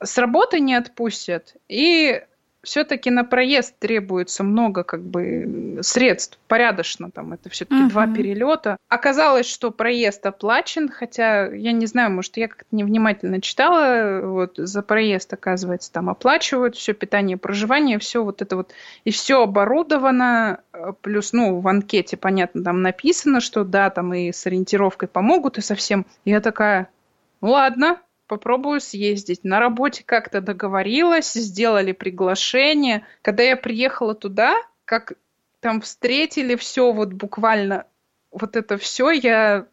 с 0.00 0.18
работы 0.18 0.60
не 0.60 0.74
отпустят, 0.74 1.54
и 1.68 2.22
все-таки 2.64 3.10
на 3.10 3.24
проезд 3.24 3.78
требуется 3.78 4.42
много 4.42 4.82
как 4.82 5.02
бы 5.02 5.78
средств, 5.82 6.38
порядочно 6.48 7.10
там, 7.10 7.32
это 7.32 7.48
все-таки 7.48 7.82
uh-huh. 7.82 7.88
два 7.88 8.06
перелета. 8.08 8.76
Оказалось, 8.88 9.46
что 9.46 9.70
проезд 9.70 10.26
оплачен, 10.26 10.88
хотя 10.88 11.46
я 11.46 11.72
не 11.72 11.86
знаю, 11.86 12.10
может, 12.10 12.36
я 12.36 12.48
как-то 12.48 12.66
невнимательно 12.72 13.40
читала, 13.40 14.20
вот 14.22 14.54
за 14.56 14.82
проезд, 14.82 15.32
оказывается, 15.32 15.92
там 15.92 16.10
оплачивают 16.10 16.74
все 16.74 16.94
питание, 16.94 17.36
проживание, 17.36 17.98
все 17.98 18.24
вот 18.24 18.42
это 18.42 18.56
вот, 18.56 18.72
и 19.04 19.10
все 19.10 19.42
оборудовано, 19.44 20.60
плюс, 21.00 21.32
ну, 21.32 21.60
в 21.60 21.68
анкете, 21.68 22.16
понятно, 22.16 22.64
там 22.64 22.82
написано, 22.82 23.40
что 23.40 23.64
да, 23.64 23.88
там 23.90 24.12
и 24.14 24.32
с 24.32 24.46
ориентировкой 24.46 25.08
помогут, 25.08 25.58
и 25.58 25.62
совсем. 25.62 26.06
Я 26.24 26.40
такая, 26.40 26.88
ну 27.40 27.50
ладно, 27.50 27.98
попробую 28.28 28.80
съездить. 28.80 29.42
На 29.42 29.58
работе 29.58 30.04
как-то 30.06 30.40
договорилась, 30.40 31.32
сделали 31.32 31.92
приглашение. 31.92 33.04
Когда 33.22 33.42
я 33.42 33.56
приехала 33.56 34.14
туда, 34.14 34.54
как 34.84 35.14
там 35.60 35.80
встретили 35.80 36.54
все 36.54 36.92
вот 36.92 37.12
буквально 37.12 37.86
вот 38.30 38.54
это 38.54 38.78
все, 38.78 39.10
я 39.10 39.66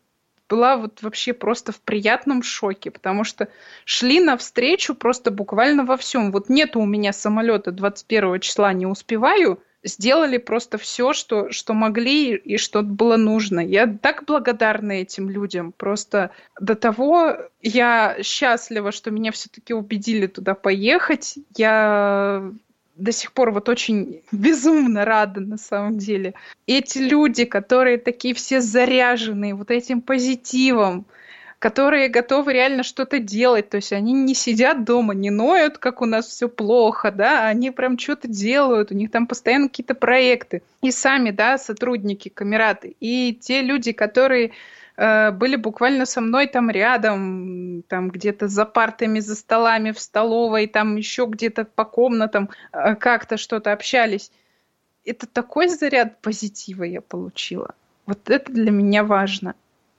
была 0.47 0.77
вот 0.77 1.01
вообще 1.01 1.33
просто 1.33 1.71
в 1.71 1.81
приятном 1.81 2.43
шоке, 2.43 2.91
потому 2.91 3.23
что 3.23 3.49
шли 3.83 4.19
навстречу 4.19 4.95
просто 4.95 5.31
буквально 5.31 5.85
во 5.85 5.97
всем. 5.97 6.31
Вот 6.31 6.49
нету 6.49 6.79
у 6.79 6.85
меня 6.85 7.13
самолета 7.13 7.71
21 7.71 8.39
числа, 8.39 8.73
не 8.73 8.85
успеваю, 8.85 9.61
сделали 9.85 10.37
просто 10.37 10.77
все, 10.77 11.13
что, 11.13 11.51
что 11.51 11.73
могли 11.73 12.35
и 12.35 12.57
что 12.57 12.81
было 12.81 13.15
нужно. 13.15 13.59
Я 13.59 13.87
так 13.87 14.25
благодарна 14.25 14.93
этим 14.93 15.29
людям. 15.29 15.71
Просто 15.71 16.31
до 16.59 16.75
того 16.75 17.37
я 17.61 18.17
счастлива, 18.21 18.91
что 18.91 19.11
меня 19.11 19.31
все-таки 19.31 19.73
убедили 19.73 20.27
туда 20.27 20.55
поехать. 20.55 21.35
Я 21.55 22.51
до 22.95 23.11
сих 23.11 23.31
пор 23.31 23.51
вот 23.51 23.69
очень 23.69 24.21
безумно 24.31 25.05
рада 25.05 25.39
на 25.39 25.57
самом 25.57 25.97
деле. 25.97 26.33
Эти 26.65 26.97
люди, 26.97 27.45
которые 27.45 27.97
такие 27.99 28.33
все 28.33 28.61
заряженные 28.61 29.53
вот 29.53 29.69
этим 29.69 30.01
позитивом, 30.01 31.05
которые 31.59 32.09
готовы 32.09 32.53
реально 32.53 32.83
что-то 32.83 33.19
делать. 33.19 33.69
То 33.69 33.77
есть 33.77 33.93
они 33.93 34.13
не 34.13 34.35
сидят 34.35 34.83
дома, 34.83 35.13
не 35.13 35.29
ноют, 35.29 35.77
как 35.77 36.01
у 36.01 36.05
нас 36.05 36.27
все 36.27 36.49
плохо, 36.49 37.11
да, 37.11 37.47
они 37.47 37.71
прям 37.71 37.97
что-то 37.97 38.27
делают, 38.27 38.91
у 38.91 38.95
них 38.95 39.11
там 39.11 39.27
постоянно 39.27 39.69
какие-то 39.69 39.95
проекты. 39.95 40.63
И 40.81 40.91
сами, 40.91 41.31
да, 41.31 41.57
сотрудники 41.57 42.29
Камераты, 42.29 42.95
и 42.99 43.33
те 43.33 43.61
люди, 43.61 43.93
которые 43.93 44.51
э, 44.97 45.31
были 45.31 45.55
буквально 45.55 46.05
со 46.05 46.21
мной 46.21 46.47
там 46.47 46.69
рядом, 46.69 47.83
там 47.87 48.09
где-то 48.09 48.47
за 48.47 48.65
партами, 48.65 49.19
за 49.19 49.35
столами 49.35 49.91
в 49.91 49.99
столовой, 49.99 50.67
там 50.67 50.95
еще 50.97 51.25
где-то 51.25 51.65
по 51.65 51.85
комнатам 51.85 52.49
э, 52.71 52.95
как-то 52.95 53.37
что-то 53.37 53.71
общались. 53.71 54.31
Это 55.05 55.27
такой 55.27 55.69
заряд 55.69 56.19
позитива 56.21 56.83
я 56.83 56.99
получила. 56.99 57.75
Вот 58.07 58.29
это 58.29 58.51
для 58.51 58.71
меня 58.71 59.03
важно 59.03 59.55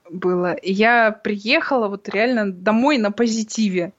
было. 0.09 0.53
И 0.53 0.71
я 0.71 1.11
приехала 1.11 1.87
вот 1.87 2.09
реально 2.09 2.51
домой 2.51 2.97
на 2.97 3.11
позитиве 3.11 3.93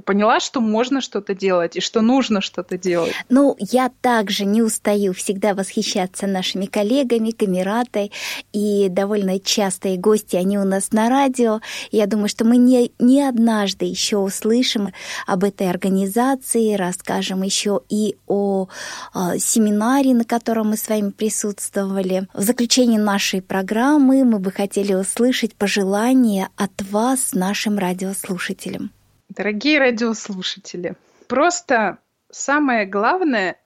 и 0.00 0.02
поняла, 0.02 0.40
что 0.40 0.60
можно 0.60 1.00
что-то 1.00 1.34
делать 1.34 1.76
и 1.76 1.80
что 1.80 2.00
нужно 2.00 2.40
что-то 2.40 2.76
делать. 2.76 3.12
Ну, 3.28 3.56
я 3.58 3.90
также 4.00 4.44
не 4.44 4.62
устаю 4.62 5.12
всегда 5.12 5.54
восхищаться 5.54 6.26
нашими 6.26 6.66
коллегами, 6.66 7.30
камератой, 7.30 8.12
и 8.52 8.88
довольно 8.88 9.38
частые 9.38 9.96
гости, 9.96 10.36
они 10.36 10.58
у 10.58 10.64
нас 10.64 10.92
на 10.92 11.08
радио. 11.08 11.60
Я 11.90 12.06
думаю, 12.06 12.28
что 12.28 12.44
мы 12.44 12.56
не, 12.56 12.92
не 12.98 13.22
однажды 13.22 13.84
еще 13.84 14.16
услышим 14.16 14.92
об 15.26 15.44
этой 15.44 15.68
организации, 15.68 16.74
расскажем 16.74 17.42
еще 17.42 17.80
и 17.88 18.16
о, 18.26 18.68
о 19.12 19.38
семинаре, 19.38 20.14
на 20.14 20.24
котором 20.24 20.70
мы 20.70 20.76
с 20.76 20.88
вами 20.88 21.10
присутствовали. 21.10 22.26
В 22.34 22.42
заключении 22.42 22.98
нашей 22.98 23.42
программы 23.42 24.24
мы 24.24 24.38
бы 24.38 24.50
хотели 24.50 24.94
услышать 24.94 25.54
пожелания 25.54 26.48
от 26.56 26.72
вас, 26.90 27.32
нашим 27.32 27.78
радиослушателям. 27.78 28.90
Дорогие 29.30 29.78
радиослушатели, 29.78 30.96
просто 31.28 31.98
самое 32.32 32.84
главное, 32.84 33.60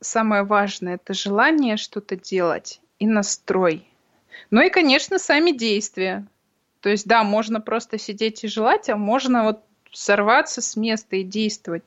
самое 0.00 0.42
важное– 0.42 0.94
это 1.04 1.12
желание 1.12 1.76
что-то 1.76 2.16
делать 2.16 2.80
и 2.98 3.06
настрой. 3.06 3.86
Ну 4.50 4.62
и, 4.62 4.70
конечно, 4.70 5.18
сами 5.18 5.50
действия. 5.50 6.26
То 6.80 6.88
есть, 6.88 7.06
да, 7.06 7.24
можно 7.24 7.60
просто 7.60 7.98
сидеть 7.98 8.42
и 8.42 8.48
желать, 8.48 8.88
а 8.88 8.96
можно 8.96 9.44
вот 9.44 9.62
сорваться 9.92 10.62
с 10.62 10.76
места 10.76 11.16
и 11.16 11.24
действовать. 11.24 11.84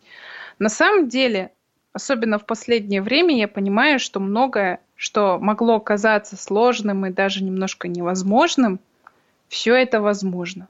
На 0.59 0.69
самом 0.69 1.09
деле, 1.09 1.51
особенно 1.93 2.37
в 2.37 2.45
последнее 2.45 3.01
время, 3.01 3.35
я 3.35 3.47
понимаю, 3.47 3.97
что 3.97 4.19
многое, 4.19 4.81
что 4.95 5.39
могло 5.39 5.79
казаться 5.79 6.37
сложным 6.37 7.07
и 7.07 7.09
даже 7.09 7.43
немножко 7.43 7.87
невозможным, 7.87 8.79
все 9.47 9.73
это 9.73 9.99
возможно. 9.99 10.67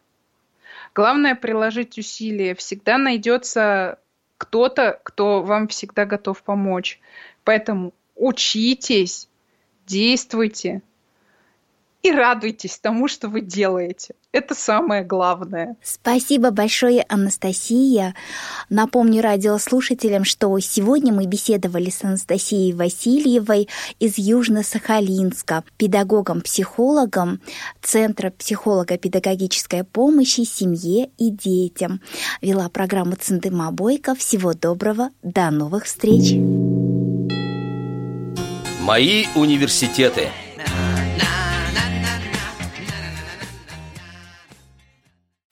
Главное 0.96 1.36
приложить 1.36 1.98
усилия. 1.98 2.56
Всегда 2.56 2.98
найдется 2.98 4.00
кто-то, 4.38 5.00
кто 5.04 5.42
вам 5.42 5.68
всегда 5.68 6.06
готов 6.06 6.44
помочь. 6.44 7.00
Поэтому 7.44 7.94
учитесь, 8.16 9.30
действуйте, 9.88 10.82
и 12.04 12.12
радуйтесь 12.12 12.78
тому, 12.80 13.08
что 13.08 13.30
вы 13.30 13.40
делаете. 13.40 14.14
Это 14.34 14.54
самое 14.56 15.04
главное. 15.04 15.78
Спасибо 15.82 16.52
большое, 16.52 17.06
Анастасия. 17.08 18.14
Напомню 18.70 19.22
радиослушателям, 19.22 20.26
что 20.26 20.60
сегодня 20.60 21.14
мы 21.14 21.26
беседовали 21.26 21.90
с 21.90 22.04
Анастасией 22.04 22.74
Васильевой 22.74 23.70
из 24.00 24.18
Южно-Сахалинска, 24.18 25.64
педагогом-психологом 25.78 27.40
Центра 27.82 28.32
психолого-педагогической 28.32 29.86
помощи 29.86 30.42
семье 30.42 31.10
и 31.18 31.30
детям. 31.30 32.02
Вела 32.42 32.68
программу 32.68 33.16
Циндыма 33.16 33.72
Бойко. 33.72 34.14
Всего 34.14 34.54
доброго. 34.54 35.10
До 35.24 35.50
новых 35.52 35.86
встреч. 35.86 36.34
Мои 38.82 39.26
университеты– 39.36 40.28